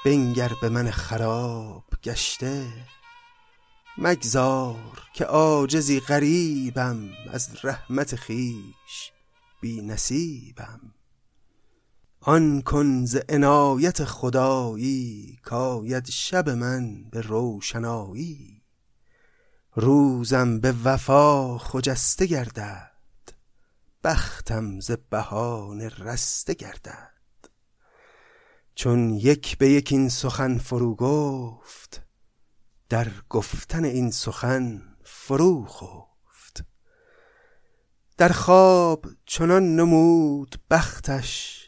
بنگر 0.05 0.51
به 0.61 0.69
من 0.69 0.91
خراب 0.91 1.83
گشته. 2.03 2.67
مگذار 3.97 5.01
که 5.13 5.25
عاجزی 5.25 5.99
غریبم 5.99 7.09
از 7.33 7.49
رحمت 7.63 8.15
خیش 8.15 9.11
بی 9.61 9.81
نصیبم. 9.81 10.93
آن 12.21 12.61
کن 12.61 13.05
ز 13.05 13.17
عنایت 13.29 14.03
خدایی 14.05 15.39
کاید 15.43 16.09
شب 16.09 16.49
من 16.49 17.03
به 17.03 17.21
روشنایی. 17.21 18.61
روزم 19.75 20.59
به 20.59 20.73
وفا 20.83 21.57
خجسته 21.57 22.25
گردد 22.25 22.90
بختم 24.03 24.79
ز 24.79 24.91
بهانه 24.91 25.89
رسته 25.89 26.53
گردد. 26.53 27.11
چون 28.75 29.13
یک 29.13 29.57
به 29.57 29.69
یک 29.69 29.91
این 29.91 30.09
سخن 30.09 30.57
فرو 30.57 30.95
گفت 30.95 32.01
در 32.89 33.07
گفتن 33.29 33.85
این 33.85 34.11
سخن 34.11 34.95
فرو 35.03 35.65
خفت. 35.65 36.65
در 38.17 38.29
خواب 38.29 39.05
چنان 39.25 39.75
نمود 39.75 40.61
بختش 40.69 41.61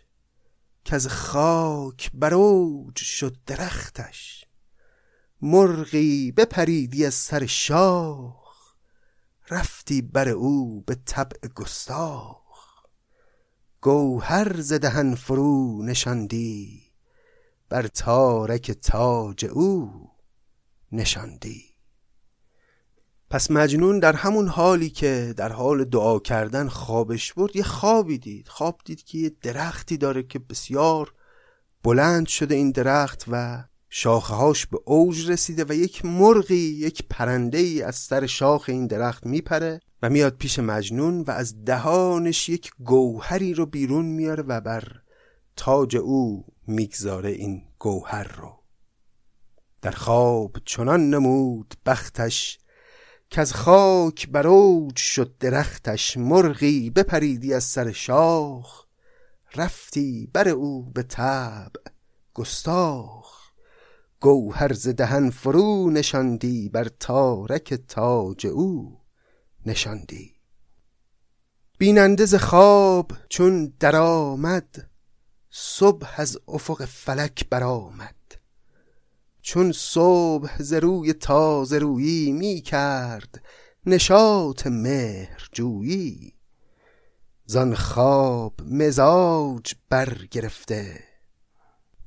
از 0.92 1.08
خاک 1.08 2.12
بر 2.14 2.34
اوج 2.34 2.98
شد 2.98 3.38
درختش. 3.46 4.46
مرغی 5.42 6.32
بپریدی 6.32 7.06
از 7.06 7.14
سر 7.14 7.46
شاخ 7.46 8.43
رفتی 9.50 10.02
بر 10.02 10.30
او 10.30 10.82
به 10.82 10.96
طبع 11.06 11.48
گستاخ. 11.48 12.44
گوهر 13.82 14.62
ز 14.62 14.74
دهن 14.74 15.16
فرو 15.16 15.84
نشاندی 15.84 16.82
بر 17.70 17.88
تارک 17.88 18.72
تاج 18.72 19.46
او 19.46 19.92
نشاندی. 20.92 21.64
پس 23.30 23.52
مجنون 23.52 24.00
در 24.00 24.14
همون 24.14 24.48
حالی 24.48 24.90
که 24.90 25.34
در 25.38 25.52
حال 25.52 25.84
دعا 25.84 26.20
کردن 26.20 26.68
خوابش 26.68 27.34
برد 27.34 27.56
یه 27.56 27.64
خوابی 27.64 28.18
دید. 28.18 28.48
خواب 28.48 28.82
دید 28.86 29.04
که 29.04 29.18
یه 29.18 29.32
درختی 29.42 29.98
داره 29.98 30.24
که 30.24 30.40
بسیار 30.40 31.14
بلند 31.84 32.28
شده 32.28 32.56
این 32.56 32.72
درخت 32.72 33.24
و 33.28 33.64
شاخهاش 33.96 34.66
به 34.66 34.80
اوج 34.86 35.32
رسیده 35.32 35.66
و 35.70 35.74
یک 35.74 36.06
مرغی 36.06 36.56
یک 36.56 37.04
پرنده 37.10 37.58
ای 37.58 37.82
از 37.82 37.96
سر 37.96 38.26
شاخ 38.26 38.66
این 38.68 38.88
درخت 38.88 39.26
میپره 39.26 39.80
و 40.02 40.10
میاد 40.10 40.38
پیش 40.38 40.60
مجنون 40.60 41.22
و 41.22 41.32
از 41.32 41.66
دهانش 41.66 42.50
یک 42.50 42.72
گوهری 42.80 43.54
رو 43.54 43.66
بیرون 43.66 44.06
میاره 44.06 44.44
و 44.44 44.62
بر 44.62 44.84
تاج 45.56 45.98
او 45.98 46.46
می‌گذاره 46.68 47.30
این 47.30 47.64
گوهر 47.80 48.24
رو. 48.24 48.64
در 49.82 49.92
خواب 49.92 50.58
چنان 50.66 51.10
نمود 51.10 51.74
بختش 51.86 52.60
که 53.30 53.42
از 53.42 53.54
خاک 53.54 54.30
بر 54.30 54.48
اوج 54.48 54.96
شد 54.96 55.38
درختش. 55.38 56.18
مرغی 56.18 56.90
بپریدی 56.90 57.54
از 57.54 57.64
سر 57.64 57.92
شاخ 57.92 58.86
رفتی 59.56 60.30
بر 60.34 60.50
او 60.50 60.92
به 60.92 61.04
طبع 61.04 61.82
گستاخ. 62.34 63.43
گوهر 64.24 64.74
ز 64.74 64.88
دهن 64.88 65.30
فرو 65.30 65.90
نشاندی 65.90 66.70
بر 66.70 66.88
تارک 67.00 67.74
تاج 67.74 68.48
او 68.48 69.00
نشاندی. 69.66 70.34
بیننده 71.78 72.26
ز 72.26 72.36
خواب 72.36 73.12
چون 73.30 73.74
درآمد 73.80 74.90
صبح 75.50 76.14
از 76.18 76.38
افق 76.48 76.86
فلک 76.86 77.50
برآمد. 77.50 78.16
چون 79.42 79.72
صبح 79.72 80.62
ز 80.62 80.74
روی 80.74 81.14
تازه 81.14 81.78
رویی 81.78 82.32
می 82.32 82.62
کرد 82.62 83.44
نشاط 83.86 84.68
مهر 84.68 85.50
جویی. 85.52 86.34
زان 87.46 87.76
خواب 87.76 88.62
مزاج 88.66 89.74
برگرفته 89.90 91.04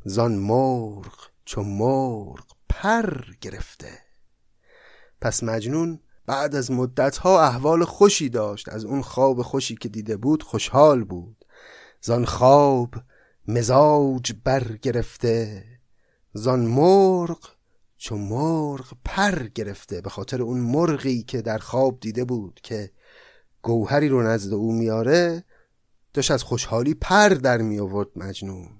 زان 0.05 0.35
مرغ 0.35 1.36
چو 1.47 1.63
مرغ 1.63 2.47
پر 2.69 3.25
گرفته. 3.41 3.99
پس 5.21 5.43
مجنون 5.43 6.01
بعد 6.27 6.55
از 6.55 6.71
مدتها 6.71 7.43
احوال 7.43 7.85
خوشی 7.85 8.29
داشت. 8.29 8.69
از 8.69 8.85
اون 8.85 9.03
خواب 9.03 9.43
خوشی 9.43 9.75
که 9.75 9.89
دیده 9.89 10.17
بود 10.17 10.43
خوشحال 10.43 11.05
بود. 11.05 11.45
زان 12.01 12.25
خواب 12.25 12.95
مزاج 13.49 14.33
برگرفته 14.45 15.65
زان 16.33 16.61
مرغ 16.61 17.39
چون 17.97 18.21
مرغ 18.21 18.93
پر 19.05 19.47
گرفته. 19.47 20.01
به 20.01 20.11
خاطر 20.11 20.43
اون 20.43 20.61
مرغی 20.61 21.23
که 21.23 21.43
در 21.43 21.59
خواب 21.59 22.01
دیده 22.01 22.25
بود 22.25 22.61
که 22.63 22.91
گوهری 23.63 24.09
رو 24.09 24.23
نزد 24.23 24.53
او 24.53 24.73
میاره 24.73 25.45
داشت 26.13 26.31
از 26.31 26.43
خوشحالی 26.43 26.95
پر 26.95 27.29
در 27.29 27.59
می 27.59 27.79
آورد 27.81 28.09
مجنون. 28.17 28.76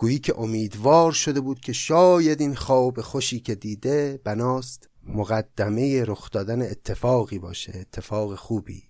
گویی 0.00 0.18
که 0.18 0.38
امیدوار 0.38 1.12
شده 1.12 1.40
بود 1.40 1.60
که 1.60 1.72
شاید 1.72 2.40
این 2.40 2.54
خواب 2.54 3.00
خوشی 3.00 3.40
که 3.40 3.54
دیده 3.54 4.20
بناست 4.24 4.88
مقدمه 5.02 6.04
رخ 6.04 6.30
دادن 6.30 6.62
اتفاقی 6.62 7.38
باشه 7.38 7.72
اتفاق 7.74 8.34
خوبی. 8.34 8.82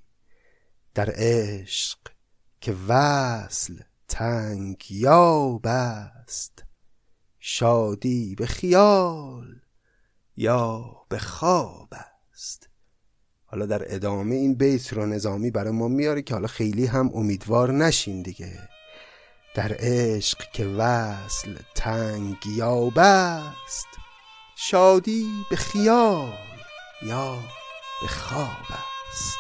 در 0.95 1.13
عشق 1.15 1.99
که 2.61 2.77
وصل 2.89 3.75
تنگ 4.09 4.85
یا 4.91 5.61
بست 5.65 6.65
شادی 7.39 8.35
به 8.35 8.47
خیال 8.47 9.61
یا 10.37 10.85
به 11.09 11.19
خواب 11.19 11.89
است. 12.33 12.69
حالا 13.45 13.67
در 13.67 13.95
ادامه 13.95 14.35
این 14.35 14.55
بیت 14.55 14.93
رو 14.93 15.07
نظامی 15.07 15.51
برای 15.51 15.73
ما 15.73 15.89
میاره 15.89 16.23
که 16.23 16.35
حالا 16.35 16.49
خیلی 16.49 16.87
هم 16.87 17.11
امیدوار 17.15 17.73
نشین 17.73 18.23
دیگه. 18.23 18.78
در 19.59 19.77
عشق 19.79 20.39
که 20.53 20.65
وصل 20.65 21.57
تنگ 21.75 22.47
یا 22.47 22.81
بست 22.81 23.87
شادی 24.57 25.27
به 25.51 25.57
خیال 25.57 26.33
یا 27.03 27.39
به 28.03 28.09
خواب 28.09 28.67
است 29.11 29.39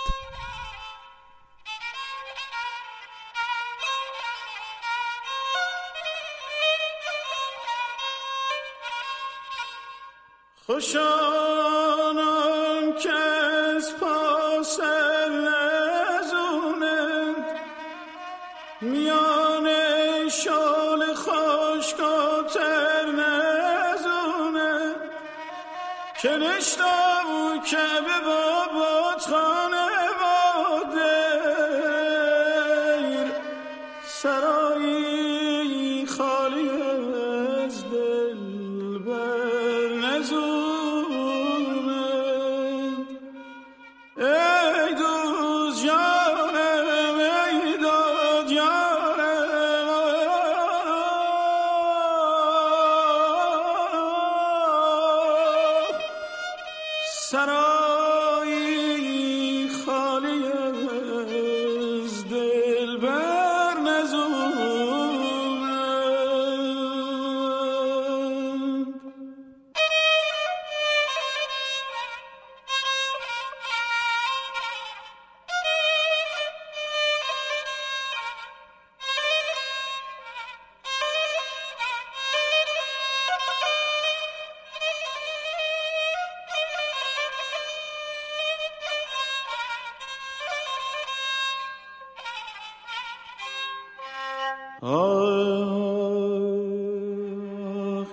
خوشانم 10.66 11.57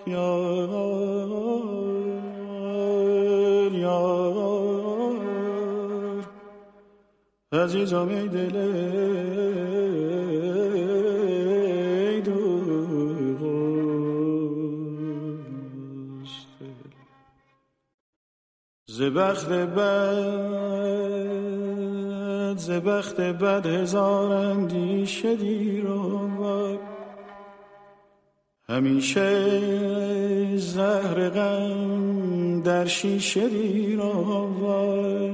یار 0.08 1.72
یار 3.74 5.16
عزیزم 7.52 8.10
ای 8.10 8.28
دل 8.28 8.56
ای 12.06 12.22
دوست. 12.22 12.46
ز 18.88 19.02
بخت 19.02 19.50
بد 19.50 21.06
ز 22.58 22.70
بخت 22.72 23.22
بد 23.22 23.66
هزار 23.66 24.32
اندیشه 24.32 25.36
دیر 25.36 25.88
آور 25.88 26.35
همیشه 28.76 30.58
زهر 30.58 31.30
غم 31.30 32.62
در 32.62 32.86
شیشه 32.86 33.50
دیر 33.50 34.02
آور 34.02 35.30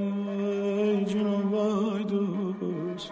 جنون 1.06 1.52
وای 1.52 2.04
دوست 2.04 3.12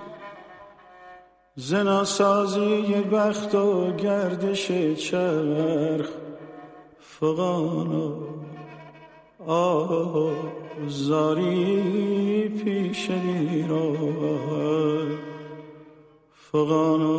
زناسازی 1.56 2.94
بخت 3.12 3.56
و 3.56 3.96
گردش 3.96 4.72
چرخ 4.98 6.10
فغانا 7.00 8.16
آزاری 9.48 11.40
پیش 12.50 13.10
دیرا 16.52 16.66
فغانا 16.66 17.18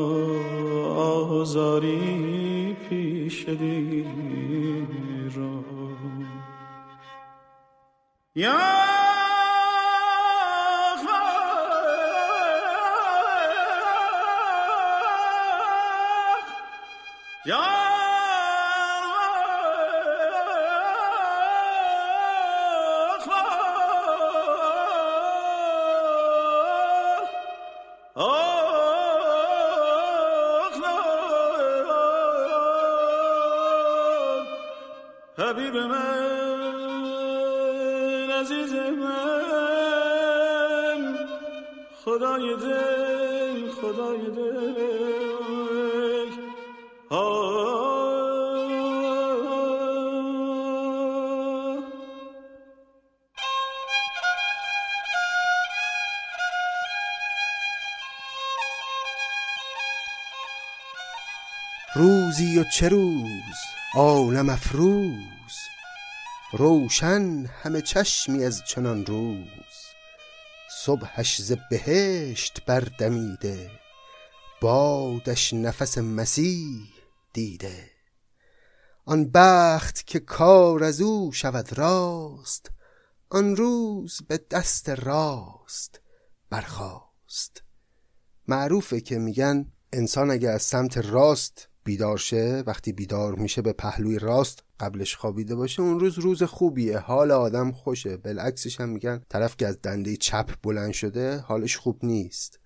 آزاری 1.40 2.76
پیش 2.88 3.48
دیرا 3.48 4.80
یا 17.46 17.89
حبیب 35.70 35.82
من 35.82 37.50
عزیز 38.30 38.72
من. 38.74 39.40
خدای 42.04 42.56
دل 42.56 43.70
خدای 43.70 44.30
دل. 44.30 44.70
روزی 61.94 62.58
و 62.58 62.64
چه 62.64 62.88
روز؟ 62.88 63.58
عالم 63.94 64.48
افروز. 64.48 65.39
روشن 66.52 67.46
همه 67.46 67.82
چشمی 67.82 68.44
از 68.44 68.62
چنان 68.64 69.06
روز. 69.06 69.46
صبحش 70.84 71.40
ز 71.40 71.52
بهشت 71.70 72.64
بردمیده 72.66 73.70
بادش 74.60 75.54
نفس 75.54 75.98
مسیح 75.98 76.88
دیده. 77.32 77.90
آن 79.04 79.30
بخت 79.34 80.06
که 80.06 80.20
کار 80.20 80.84
از 80.84 81.00
او 81.00 81.32
شود 81.32 81.78
راست 81.78 82.70
آن 83.28 83.56
روز 83.56 84.20
به 84.28 84.40
دست 84.50 84.88
راست 84.88 86.00
برخاست. 86.50 87.62
معروفه 88.48 89.00
که 89.00 89.18
میگن 89.18 89.72
انسان 89.92 90.30
اگه 90.30 90.50
از 90.50 90.62
سمت 90.62 90.98
راست 90.98 91.68
بیدار 91.84 92.18
شه 92.18 92.62
وقتی 92.66 92.92
بیدار 92.92 93.34
میشه 93.34 93.62
به 93.62 93.72
پهلوی 93.72 94.18
راست 94.18 94.64
قبلش 94.80 95.16
خوابیده 95.16 95.54
باشه 95.54 95.82
اون 95.82 96.00
روز 96.00 96.18
روز 96.18 96.42
خوبیه. 96.42 96.98
حال 96.98 97.30
آدم 97.30 97.72
خوشه. 97.72 98.16
بالعکسش 98.16 98.80
هم 98.80 98.88
میگن 98.88 99.22
طرف 99.28 99.56
که 99.56 99.66
از 99.66 99.78
دنده 99.82 100.16
چپ 100.16 100.50
بلند 100.62 100.92
شده 100.92 101.38
حالش 101.38 101.76
خوب 101.76 101.98
نیست. 102.02 102.58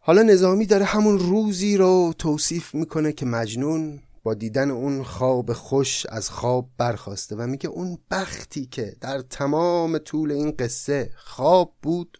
حالا 0.00 0.22
نظامی 0.22 0.66
داره 0.66 0.84
همون 0.84 1.18
روزی 1.18 1.76
رو 1.76 2.14
توصیف 2.18 2.74
می‌کنه 2.74 3.12
که 3.12 3.26
مجنون 3.26 4.00
با 4.22 4.34
دیدن 4.34 4.70
اون 4.70 5.02
خواب 5.02 5.52
خوش 5.52 6.06
از 6.06 6.30
خواب 6.30 6.68
برخواسته 6.78 7.36
و 7.36 7.46
میگه 7.46 7.68
اون 7.68 7.98
بختی 8.10 8.66
که 8.66 8.96
در 9.00 9.20
تمام 9.20 9.98
طول 9.98 10.32
این 10.32 10.50
قصه 10.58 11.10
خواب 11.16 11.74
بود 11.82 12.18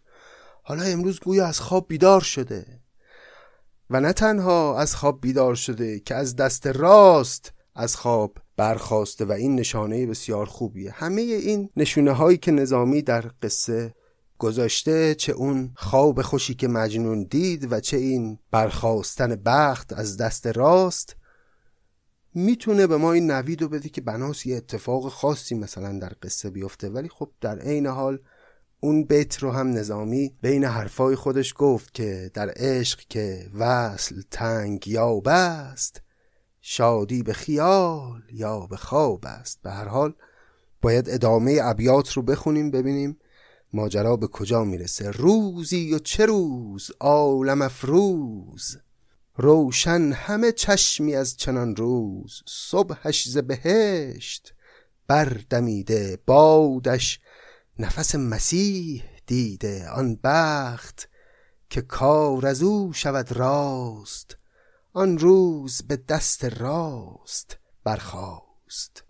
حالا 0.63 0.83
امروز 0.83 1.19
گویا 1.19 1.45
از 1.45 1.59
خواب 1.59 1.87
بیدار 1.87 2.21
شده. 2.21 2.79
و 3.89 3.99
نه 3.99 4.13
تنها 4.13 4.79
از 4.79 4.95
خواب 4.95 5.21
بیدار 5.21 5.55
شده 5.55 5.99
که 5.99 6.15
از 6.15 6.35
دست 6.35 6.67
راست 6.67 7.53
از 7.75 7.95
خواب 7.95 8.37
برخواسته 8.57 9.25
و 9.25 9.31
این 9.31 9.55
نشانه 9.55 10.05
بسیار 10.05 10.45
خوبیه. 10.45 10.91
همه 10.91 11.21
این 11.21 11.69
نشونه 11.77 12.11
هایی 12.11 12.37
که 12.37 12.51
نظامی 12.51 13.01
در 13.01 13.31
قصه 13.41 13.95
گذاشته 14.37 15.15
چه 15.15 15.31
اون 15.31 15.71
خواب 15.75 16.21
خوشی 16.21 16.53
که 16.53 16.67
مجنون 16.67 17.23
دید 17.23 17.71
و 17.71 17.79
چه 17.79 17.97
این 17.97 18.39
برخواستن 18.51 19.35
بخت 19.35 19.93
از 19.93 20.17
دست 20.17 20.47
راست 20.47 21.15
می‌تونه 22.35 22.87
به 22.87 22.97
ما 22.97 23.13
این 23.13 23.31
نوید 23.31 23.61
رو 23.61 23.69
بده 23.69 23.89
که 23.89 24.01
بناس 24.01 24.45
یه 24.45 24.55
اتفاق 24.57 25.09
خاصی 25.09 25.55
مثلا 25.55 25.99
در 25.99 26.13
قصه 26.23 26.49
بیفته. 26.49 26.89
ولی 26.89 27.09
خب 27.09 27.31
در 27.41 27.59
عین 27.59 27.87
حال 27.87 28.19
اون 28.79 29.03
بیت 29.03 29.37
رو 29.37 29.51
هم 29.51 29.69
نظامی 29.69 30.35
بین 30.41 30.63
حرفای 30.63 31.15
خودش 31.15 31.53
گفت 31.57 31.93
که 31.93 32.31
در 32.33 32.53
عشق 32.55 32.99
که 33.09 33.49
وصل 33.53 34.21
تنگ 34.31 34.87
یا 34.87 35.21
است 35.25 36.01
شادی 36.65 37.23
به 37.23 37.33
خیال 37.33 38.23
یا 38.31 38.59
به 38.59 38.77
خواب 38.77 39.25
است. 39.25 39.59
به 39.61 39.71
هر 39.71 39.87
حال 39.87 40.13
باید 40.81 41.09
ادامه 41.09 41.59
ابیات 41.61 42.11
رو 42.11 42.21
بخونیم 42.21 42.71
ببینیم 42.71 43.19
ماجرا 43.73 44.17
به 44.17 44.27
کجا 44.27 44.63
می‌رسه. 44.63 45.11
روزی 45.11 45.93
و 45.93 45.99
چه 45.99 46.25
روز؟ 46.25 46.91
عالم 46.99 47.61
افروز. 47.61 48.77
روشن 49.35 50.11
همه 50.11 50.51
چشمی 50.51 51.15
از 51.15 51.37
چنان 51.37 51.75
روز. 51.75 52.43
صبحش 52.47 53.27
ز 53.27 53.37
بهشت 53.37 54.53
بردمیده. 55.07 56.19
بادش 56.25 57.19
نفس 57.79 58.15
مسیح 58.15 59.03
دیده. 59.27 59.89
آن 59.89 60.19
بخت 60.23 61.09
که 61.69 61.81
کار 61.81 62.47
از 62.47 62.63
او 62.63 62.93
شود 62.93 63.31
راست. 63.31 64.37
آن 64.95 65.17
روز 65.17 65.81
به 65.81 65.95
دست 65.95 66.45
راست 66.45 67.57
برخاست. 67.83 69.03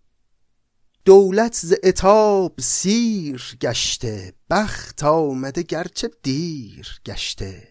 دولت 1.06 1.54
ز 1.54 1.74
اتاب 1.84 2.60
سیر 2.60 3.58
گشته 3.62 4.34
بخت 4.50 5.04
آمده 5.04 5.62
گرچه 5.62 6.12
دیر 6.24 7.02
گشته. 7.06 7.68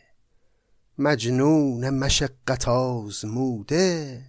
مجنون 0.98 1.90
مشقت 1.90 2.68
آزموده 2.68 4.24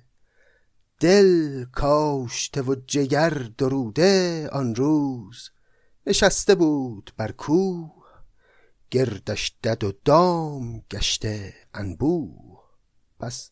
دل 0.99 1.63
کاشته 1.65 2.61
و 2.61 2.75
جگر 2.88 3.49
دروده. 3.57 4.49
آن 4.51 4.75
روز 4.75 5.49
نشسته 6.07 6.55
بود 6.55 7.13
بر 7.17 7.31
کوه 7.31 8.03
گردش 8.91 9.55
دد 9.63 9.84
و 9.84 9.91
دام 10.05 10.79
گشته 10.91 11.53
انبوه. 11.73 12.63
پس 13.19 13.51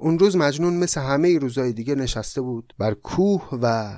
اون 0.00 0.18
روز 0.18 0.36
مجنون 0.36 0.74
مثل 0.76 1.00
همه 1.00 1.38
روزای 1.38 1.72
دیگه 1.72 1.94
نشسته 1.94 2.40
بود. 2.40 2.74
بر 2.78 2.94
کوه 2.94 3.48
و 3.62 3.96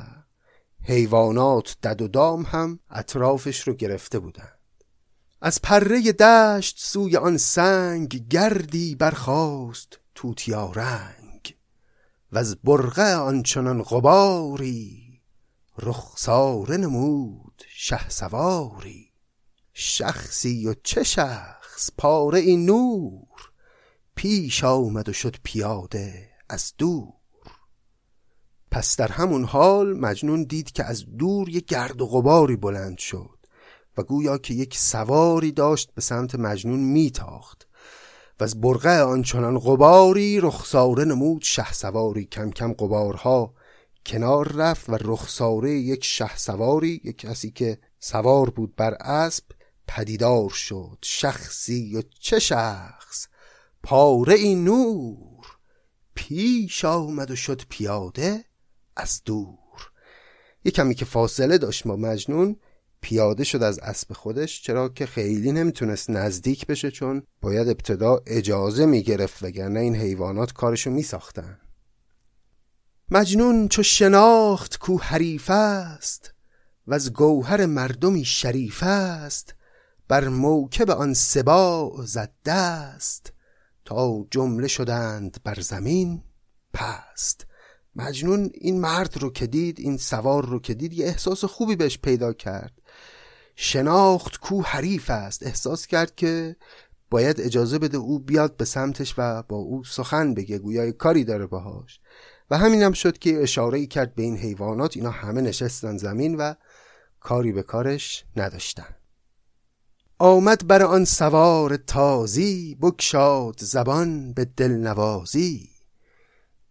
حیوانات 0.82 1.76
دد 1.82 2.02
و 2.02 2.08
دام 2.08 2.42
هم 2.42 2.78
اطرافش 2.90 3.68
رو 3.68 3.74
گرفته 3.74 4.18
بودند. 4.18 4.58
از 5.40 5.62
پره 5.62 6.12
دشت 6.12 6.76
سوی 6.78 7.16
آن 7.16 7.36
سنگ 7.36 8.28
گردی 8.28 8.94
برخاست 8.94 9.98
توتیا 10.14 10.72
رنگ. 10.74 11.56
و 12.32 12.38
از 12.38 12.56
برغه 12.56 13.14
آنچنان 13.14 13.82
غباری 13.82 15.20
رخساره 15.78 16.76
نمود 16.76 17.62
شه 17.68 18.08
سواری. 18.08 19.10
شخصی 19.72 20.66
و 20.66 20.74
چه 20.82 21.02
شخص 21.02 21.90
پاره 21.98 22.38
این 22.38 22.66
نور؟ 22.66 23.31
پیش 24.22 24.64
آمد 24.64 25.08
و 25.08 25.12
شد 25.12 25.36
پیاده 25.42 26.28
از 26.48 26.72
دور. 26.78 27.12
پس 28.70 28.96
در 28.96 29.08
همون 29.08 29.44
حال 29.44 29.98
مجنون 29.98 30.44
دید 30.44 30.72
که 30.72 30.84
از 30.84 31.04
دور 31.18 31.48
یک 31.48 31.66
گرد 31.66 32.00
و 32.00 32.06
غباری 32.06 32.56
بلند 32.56 32.98
شد 32.98 33.38
و 33.96 34.02
گویا 34.02 34.38
که 34.38 34.54
یک 34.54 34.78
سواری 34.78 35.52
داشت 35.52 35.94
به 35.94 36.00
سمت 36.00 36.34
مجنون 36.34 36.80
میتاخت 36.80 37.68
و 38.40 38.44
از 38.44 38.60
برقه 38.60 39.00
آنچنان 39.00 39.58
غباری 39.58 40.40
رخساره 40.40 41.04
نمود 41.04 41.42
شه 41.42 41.72
سواری 41.72 42.24
کم 42.24 42.50
کم 42.50 42.72
غبارها 42.72 43.54
کنار 44.06 44.52
رفت 44.52 44.90
و 44.90 44.98
رخساره 45.00 45.70
یک 45.70 46.04
شه 46.04 46.36
سواری 46.36 47.00
یک 47.04 47.18
کسی 47.18 47.50
که 47.50 47.78
سوار 47.98 48.50
بود 48.50 48.76
بر 48.76 48.94
اسب 48.94 49.44
پدیدار 49.88 50.50
شد. 50.50 50.98
شخصی 51.02 51.96
و 51.96 52.02
چه 52.20 52.38
شخص؟ 52.38 53.31
پاره 53.82 54.34
این 54.34 54.64
نور. 54.64 55.46
پیش 56.14 56.84
آمد 56.84 57.30
و 57.30 57.36
شد 57.36 57.62
پیاده 57.68 58.44
از 58.96 59.22
دور. 59.24 59.90
یک 60.64 60.74
کمی 60.74 60.94
که 60.94 61.04
فاصله 61.04 61.58
داشت 61.58 61.86
ما 61.86 61.96
مجنون 61.96 62.56
پیاده 63.00 63.44
شد 63.44 63.62
از 63.62 63.78
اسب 63.78 64.12
خودش 64.12 64.62
چرا 64.62 64.88
که 64.88 65.06
خیلی 65.06 65.52
نمی‌تونست 65.52 66.10
نزدیک 66.10 66.66
بشه 66.66 66.90
چون 66.90 67.22
باید 67.40 67.68
ابتدا 67.68 68.22
اجازه 68.26 68.86
می‌گرفت 68.86 69.42
وگرنه 69.42 69.80
این 69.80 69.96
حیوانات 69.96 70.52
کارشو 70.52 70.90
میساختن. 70.90 71.58
مجنون 73.10 73.68
چو 73.68 73.82
شناخت 73.82 74.78
کو 74.78 74.98
حریف 74.98 75.50
است 75.50 76.34
و 76.86 76.94
از 76.94 77.12
گوهر 77.12 77.66
مردمی 77.66 78.24
شریف 78.24 78.82
است 78.82 79.54
بر 80.08 80.28
موکب 80.28 80.90
آن 80.90 81.14
سبا 81.14 81.94
زد 82.04 82.32
دست 82.44 83.31
تا 83.84 84.26
جمله 84.30 84.68
شدند 84.68 85.36
بر 85.44 85.60
زمین 85.60 86.22
پست. 86.74 87.46
مجنون 87.96 88.50
این 88.54 88.80
مرد 88.80 89.16
رو 89.16 89.30
که 89.30 89.46
دید 89.46 89.80
این 89.80 89.96
سوار 89.96 90.46
رو 90.46 90.60
که 90.60 90.74
دید 90.74 90.92
یه 90.92 91.06
احساس 91.06 91.44
خوبی 91.44 91.76
بهش 91.76 91.98
پیدا 91.98 92.32
کرد. 92.32 92.72
شناخت 93.56 94.36
کو 94.36 94.62
حریف 94.62 95.10
است. 95.10 95.46
احساس 95.46 95.86
کرد 95.86 96.14
که 96.14 96.56
باید 97.10 97.40
اجازه 97.40 97.78
بده 97.78 97.96
او 97.98 98.18
بیاد 98.18 98.56
به 98.56 98.64
سمتش 98.64 99.14
و 99.18 99.42
با 99.42 99.56
او 99.56 99.84
سخن 99.84 100.34
بگه. 100.34 100.58
گویا 100.58 100.92
کاری 100.92 101.24
داره 101.24 101.46
باهاش. 101.46 102.00
و 102.50 102.58
همین 102.58 102.82
هم 102.82 102.92
شد 102.92 103.18
که 103.18 103.42
اشاره 103.42 103.86
کرد 103.86 104.14
به 104.14 104.22
این 104.22 104.36
حیوانات. 104.36 104.96
اینا 104.96 105.10
همه 105.10 105.40
نشستن 105.40 105.96
زمین 105.96 106.34
و 106.34 106.54
کاری 107.20 107.52
به 107.52 107.62
کارش 107.62 108.24
نداشتن. 108.36 108.96
آمد 110.24 110.66
بر 110.66 110.82
آن 110.82 111.04
سوار 111.04 111.76
تازی 111.76 112.76
بکشاد 112.80 113.60
زبان 113.60 114.32
به 114.32 114.44
دل 114.44 114.70
نوازی 114.70 115.70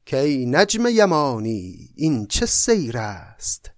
که 0.06 0.18
ای 0.18 0.46
نجم 0.46 0.88
یمانی 0.88 1.90
این 1.96 2.28
چه 2.28 2.46
سیر 2.46 2.98
است؟ 2.98 3.72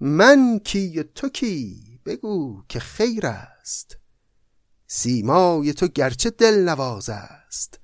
من 0.00 0.60
کی 0.64 1.02
تو 1.02 1.28
کی؟ 1.28 2.00
بگو 2.06 2.62
که 2.68 2.80
خیر 2.80 3.26
است. 3.26 3.96
سیمای 4.86 5.72
تو 5.72 5.88
گرچه 5.88 6.30
دل 6.30 6.68
نواز 6.68 7.08
است 7.10 7.80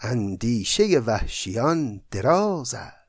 اندیشه 0.00 0.98
وحشیان 0.98 2.00
دراز 2.10 2.74
است 2.74 2.99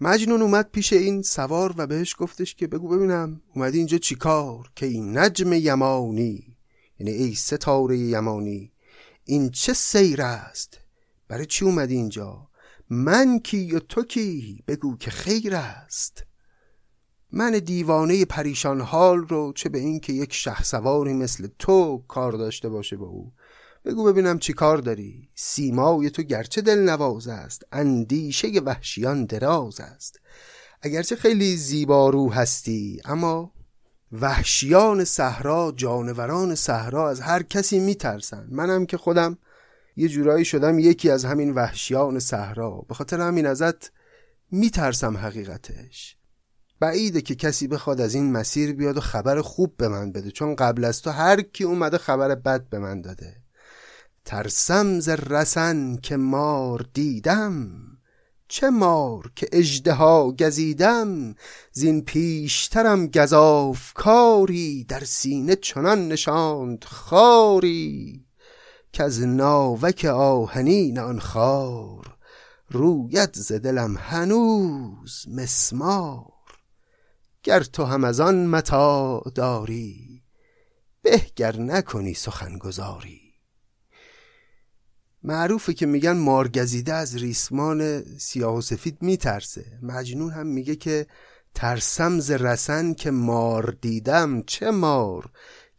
مجنون 0.00 0.42
اومد 0.42 0.70
پیش 0.70 0.92
این 0.92 1.22
سوار 1.22 1.74
و 1.76 1.86
بهش 1.86 2.14
گفتش 2.18 2.54
که 2.54 2.66
بگو 2.66 2.88
ببینم 2.88 3.40
اومدی 3.54 3.78
اینجا 3.78 3.98
چیکار 3.98 4.70
که 4.76 4.86
این 4.86 5.18
نجم 5.18 5.52
یمانی 5.52 6.56
یعنی 6.98 7.12
ای 7.12 7.34
ستاره 7.34 7.98
یمانی 7.98 8.72
این 9.24 9.50
چه 9.50 9.72
سیر 9.72 10.22
است؟ 10.22 10.78
برای 11.28 11.46
چی 11.46 11.64
اومدی 11.64 11.94
اینجا؟ 11.94 12.48
من 12.90 13.38
کی 13.38 13.72
و 13.72 13.78
تو 13.78 14.04
کی؟ 14.04 14.64
بگو 14.68 14.96
که 14.96 15.10
خیر 15.10 15.54
است. 15.54 16.24
من 17.32 17.50
دیوانه 17.50 18.24
پریشان 18.24 18.80
حال 18.80 19.18
رو 19.18 19.52
چه 19.52 19.68
به 19.68 19.78
این 19.78 20.00
که 20.00 20.12
یک 20.12 20.32
شه 20.32 20.80
مثل 20.94 21.48
تو 21.58 22.04
کار 22.08 22.32
داشته 22.32 22.68
باشه 22.68 22.96
با 22.96 23.06
او. 23.06 23.32
بگو 23.88 24.04
ببینم 24.04 24.38
چی 24.38 24.52
کار 24.52 24.78
داری. 24.78 25.28
سیمای 25.34 26.10
تو 26.10 26.22
گرچه 26.22 26.60
دل 26.60 26.78
نواز 26.78 27.28
است 27.28 27.62
اندیشه 27.72 28.48
وحشیان 28.48 29.24
دراز 29.24 29.80
است. 29.80 30.20
اگرچه 30.82 31.16
خیلی 31.16 31.56
زیبارو 31.56 32.32
هستی 32.32 33.00
اما 33.04 33.52
وحشیان 34.12 35.04
صحرا 35.04 35.72
جانوران 35.76 36.54
صحرا 36.54 37.10
از 37.10 37.20
هر 37.20 37.42
کسی 37.42 37.78
میترسن. 37.78 38.48
منم 38.50 38.86
که 38.86 38.96
خودم 38.96 39.38
یه 39.96 40.08
جورایی 40.08 40.44
شدم 40.44 40.78
یکی 40.78 41.10
از 41.10 41.24
همین 41.24 41.54
وحشیان 41.54 42.18
صحرا. 42.18 42.84
به 42.88 42.94
خاطر 42.94 43.20
همین 43.20 43.46
ازت 43.46 43.92
میترسم 44.50 45.16
حقیقتش. 45.16 46.16
بعیده 46.80 47.20
که 47.20 47.34
کسی 47.34 47.68
بخواد 47.68 48.00
از 48.00 48.14
این 48.14 48.32
مسیر 48.32 48.72
بیاد 48.72 48.96
و 48.96 49.00
خبر 49.00 49.40
خوب 49.40 49.76
به 49.76 49.88
من 49.88 50.12
بده 50.12 50.30
چون 50.30 50.56
قبل 50.56 50.84
از 50.84 51.02
تو 51.02 51.10
هر 51.10 51.40
کی 51.40 51.64
اومده 51.64 51.98
خبر 51.98 52.34
بد 52.34 52.68
به 52.68 52.78
من 52.78 53.00
داده. 53.00 53.37
ترسم 54.28 55.00
ز 55.00 55.08
رسن 55.08 55.96
که 55.96 56.16
مار 56.16 56.86
دیدم 56.94 57.68
چه 58.48 58.70
مار 58.70 59.32
که 59.36 59.48
اجدها 59.52 60.32
گزیدم؟ 60.32 61.34
زین 61.72 62.04
پیشترم 62.04 63.06
گذاف 63.06 63.92
کاری 63.94 64.84
در 64.84 65.04
سینه 65.04 65.56
چنان 65.56 66.08
نشاند 66.08 66.84
خاری 66.84 68.26
که 68.92 69.04
از 69.04 69.22
ناوک 69.22 70.04
آهنین 70.04 70.98
آن 70.98 71.20
خار 71.20 72.16
رویت 72.70 73.36
ز 73.36 73.52
دلم 73.52 73.96
هنوز 73.96 75.24
مسمار. 75.28 76.32
گر 77.42 77.60
تو 77.60 77.84
هم 77.84 78.04
از 78.04 78.20
آن 78.20 78.46
متا 78.46 79.22
داری 79.34 80.22
بهگر 81.02 81.56
نکنی 81.56 82.14
سخنگزاری. 82.14 83.27
معروفه 85.22 85.74
که 85.74 85.86
میگن 85.86 86.16
مارگزیده 86.16 86.94
از 86.94 87.16
ریسمان 87.16 88.02
سیاه 88.18 88.56
و 88.56 88.60
سفید 88.60 88.98
میترسه. 89.00 89.64
مجنون 89.82 90.30
هم 90.30 90.46
میگه 90.46 90.76
که 90.76 91.06
ترسم 91.54 92.20
ز 92.20 92.30
رسن 92.30 92.94
که 92.94 93.10
مار 93.10 93.76
دیدم. 93.80 94.42
چه 94.42 94.70
مار 94.70 95.30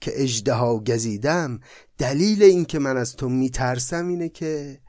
که 0.02 0.24
اجدها 0.24 0.80
گزیدم. 0.80 1.60
دلیل 1.98 2.44
این 2.44 2.66
که 2.66 2.80
من 2.80 2.98
از 2.98 3.16
تو 3.16 3.30
میترسم 3.30 4.08
اینه 4.08 4.30
که 4.30 4.80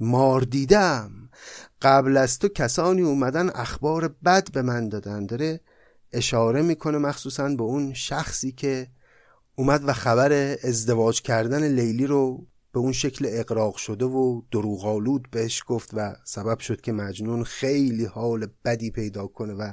مار 0.00 0.40
دیدم. 0.40 1.30
قبل 1.82 2.16
از 2.16 2.38
تو 2.38 2.48
کسانی 2.48 3.02
اومدن 3.02 3.50
اخبار 3.50 4.08
بد 4.24 4.52
به 4.52 4.62
من 4.62 4.88
دادن. 4.88 5.26
داره 5.26 5.60
اشاره 6.12 6.62
می‌کنه 6.62 6.98
مخصوصا 6.98 7.48
به 7.48 7.62
اون 7.62 7.94
شخصی 7.94 8.52
که 8.52 8.88
اومد 9.54 9.88
و 9.88 9.92
خبر 9.92 10.32
ازدواج 10.64 11.22
کردن 11.22 11.68
لیلی 11.68 12.06
رو 12.06 12.46
به 12.72 12.78
اون 12.80 12.92
شکل 12.92 13.26
اقراق 13.28 13.76
شده 13.76 14.04
و 14.04 14.42
دروغالود 14.50 15.28
بهش 15.30 15.62
گفت 15.66 15.90
و 15.92 16.16
سبب 16.24 16.58
شد 16.58 16.80
که 16.80 16.92
مجنون 16.92 17.44
خیلی 17.44 18.04
حال 18.04 18.46
بدی 18.64 18.90
پیدا 18.90 19.26
کنه 19.26 19.52
و 19.52 19.72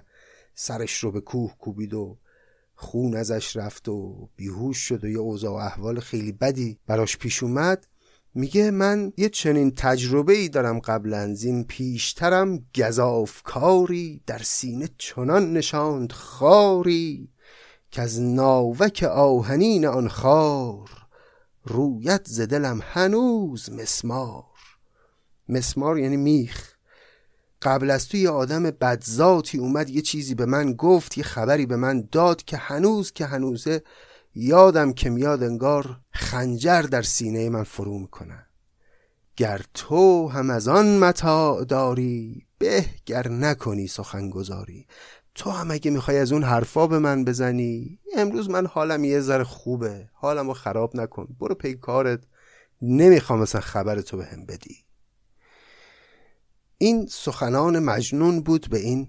سرش 0.55 0.97
رو 0.97 1.11
به 1.11 1.21
کوه 1.21 1.57
کوبید 1.57 1.93
و 1.93 2.17
خون 2.75 3.15
ازش 3.15 3.57
رفت 3.57 3.89
و 3.89 4.29
بیهوش 4.35 4.77
شد 4.77 5.03
و 5.03 5.07
یه 5.07 5.17
اوضاع 5.17 5.51
و 5.51 5.55
احوال 5.55 5.99
خیلی 5.99 6.31
بدی 6.31 6.79
براش 6.87 7.17
پیش 7.17 7.43
اومد. 7.43 7.87
میگه 8.35 8.71
من 8.71 9.13
یه 9.17 9.29
چنین 9.29 9.71
تجربه 9.71 10.33
ای 10.33 10.49
دارم 10.49 10.79
قبل 10.79 11.13
از 11.13 11.43
این 11.43 11.63
پیشترم 11.63 12.65
گذافکاری 12.77 14.23
در 14.27 14.37
سینه 14.37 14.89
چنان 14.97 15.53
نشاند 15.53 16.11
خاری 16.11 17.29
که 17.91 18.01
از 18.01 18.21
ناوک 18.21 19.03
آهنین 19.03 19.85
آن 19.85 20.07
خار 20.07 20.89
رویت 21.69 22.21
ز 22.27 22.41
دلم 22.41 22.81
هنوز 22.83 23.71
مسمار. 23.71 24.43
مسمار 25.49 25.99
یعنی 25.99 26.17
میخ. 26.17 26.73
قبل 27.61 27.91
از 27.91 28.07
تو 28.07 28.17
یه 28.17 28.29
آدم 28.29 28.63
بدذاتی 28.63 29.57
اومد 29.57 29.89
یه 29.89 30.01
چیزی 30.01 30.35
به 30.35 30.45
من 30.45 30.73
گفت 30.73 31.17
یه 31.17 31.23
خبری 31.23 31.65
به 31.65 31.75
من 31.75 32.07
داد 32.11 32.43
که 32.43 32.57
هنوز 32.57 33.11
که 33.11 33.25
هنوزه 33.25 33.83
یادم 34.35 34.93
که 34.93 35.09
میاد 35.09 35.43
انگار 35.43 35.99
خنجر 36.11 36.81
در 36.81 37.01
سینه 37.01 37.49
من 37.49 37.63
فرو 37.63 37.99
می‌کنه. 37.99 38.45
گر 39.35 39.61
تو 39.73 40.27
هم 40.27 40.49
از 40.49 40.67
آن 40.67 40.97
متا 40.97 41.63
داری 41.63 42.45
به 42.57 42.85
گر 43.05 43.27
نکنی 43.27 43.87
سخنگذاری 43.87 44.87
تو 45.39 45.49
هم 45.49 45.71
اگه 45.71 45.91
می‌خوای 45.91 46.17
از 46.17 46.31
اون 46.31 46.43
حرفا 46.43 46.87
به 46.87 46.99
من 46.99 47.25
بزنی 47.25 47.99
امروز 48.17 48.49
من 48.49 48.65
حالم 48.65 49.03
یه 49.03 49.19
ذره 49.19 49.43
خوبه. 49.43 50.09
حالم 50.13 50.47
رو 50.47 50.53
خراب 50.53 50.95
نکن. 50.95 51.27
برو 51.39 51.55
پی 51.55 51.73
کارت. 51.73 52.19
نمی‌خوام 52.81 53.39
مثلا 53.39 53.61
خبر 53.61 54.01
تو 54.01 54.17
به 54.17 54.25
هم 54.25 54.45
بدی. 54.45 54.77
این 56.77 57.07
سخنان 57.09 57.79
مجنون 57.79 58.41
بود 58.41 58.69
به 58.69 58.79
این 58.79 59.07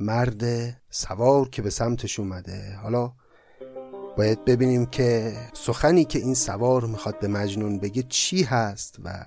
مرد 0.00 0.44
سوار 0.90 1.48
که 1.48 1.62
به 1.62 1.70
سمتش 1.70 2.18
اومده. 2.18 2.76
حالا 2.82 3.12
باید 4.16 4.44
ببینیم 4.44 4.86
که 4.86 5.36
سخنی 5.52 6.04
که 6.04 6.18
این 6.18 6.34
سوار 6.34 6.84
می‌خواد 6.84 7.18
به 7.18 7.28
مجنون 7.28 7.78
بگه 7.78 8.02
چی 8.02 8.42
هست 8.42 8.96
و 9.04 9.26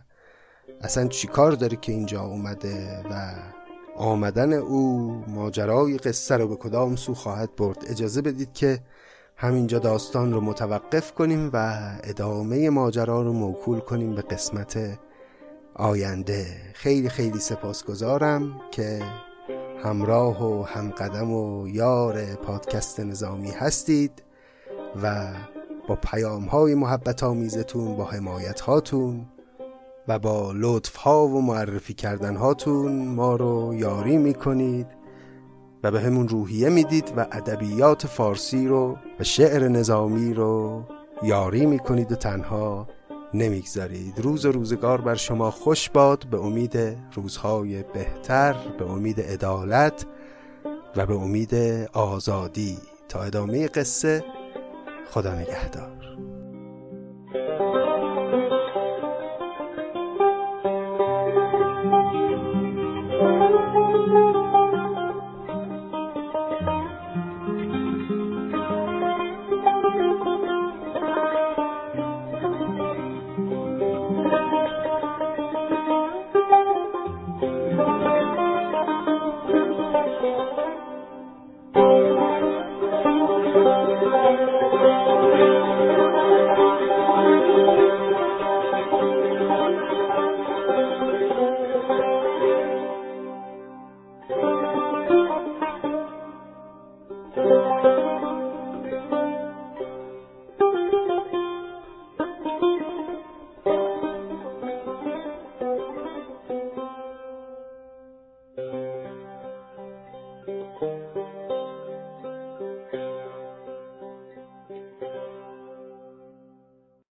اصلا 0.81 1.07
چی 1.07 1.27
کار 1.27 1.51
داره 1.51 1.77
که 1.77 1.91
اینجا 1.91 2.21
اومده 2.21 3.03
و 3.11 3.35
آمدن 3.97 4.53
او 4.53 5.11
ماجرای 5.27 5.97
قصه 5.97 6.37
رو 6.37 6.47
به 6.47 6.55
کدام 6.55 6.95
سو 6.95 7.13
خواهد 7.13 7.55
برد. 7.55 7.77
اجازه 7.87 8.21
بدید 8.21 8.53
که 8.53 8.79
همینجا 9.35 9.79
داستان 9.79 10.33
رو 10.33 10.41
متوقف 10.41 11.13
کنیم 11.13 11.49
و 11.53 11.79
ادامه 12.03 12.69
ماجرا 12.69 13.21
رو 13.21 13.33
موکول 13.33 13.79
کنیم 13.79 14.15
به 14.15 14.21
قسمت 14.21 14.99
آینده. 15.75 16.45
خیلی 16.73 17.09
خیلی 17.09 17.39
سپاسگزارم 17.39 18.61
که 18.71 19.01
همراه 19.83 20.45
و 20.45 20.63
همقدم 20.63 21.31
و 21.31 21.67
یار 21.67 22.35
پادکست 22.35 22.99
نظامی 22.99 23.51
هستید 23.51 24.23
و 25.03 25.33
با 25.87 25.95
پیام 25.95 26.45
های 26.45 26.75
محبت 26.75 27.23
آمیزتون 27.23 27.95
با 27.95 28.05
حمایت 28.05 28.59
هاتون 28.59 29.25
و 30.07 30.19
با 30.19 30.51
لطف 30.55 30.95
ها 30.95 31.27
و 31.27 31.41
معرفی 31.41 31.93
کردن 31.93 32.35
هاتون 32.35 33.07
ما 33.07 33.35
رو 33.35 33.73
یاری 33.75 34.17
می‌کنید 34.17 34.87
و 35.83 35.91
به 35.91 36.01
همون 36.01 36.27
روحیه 36.27 36.69
می‌دید 36.69 37.13
و 37.17 37.27
ادبیات 37.31 38.07
فارسی 38.07 38.67
رو 38.67 38.97
و 39.19 39.23
شعر 39.23 39.67
نظامی 39.67 40.33
رو 40.33 40.83
یاری 41.23 41.65
می‌کنید 41.65 42.11
و 42.11 42.15
تنها 42.15 42.87
نمی‌گذارید. 43.33 44.19
روز 44.19 44.45
و 44.45 44.51
روزگار 44.51 45.01
بر 45.01 45.15
شما 45.15 45.51
خوش 45.51 45.89
باد 45.89 46.27
به 46.31 46.39
امید 46.39 46.77
روزهای 47.13 47.83
بهتر 47.83 48.55
به 48.79 48.91
امید 48.91 49.21
عدالت 49.21 50.05
و 50.95 51.05
به 51.05 51.15
امید 51.15 51.55
آزادی. 51.93 52.77
تا 53.09 53.23
ادامه 53.23 53.67
قصه 53.67 54.23
خدا 55.11 55.35
نگهدار. 55.35 55.96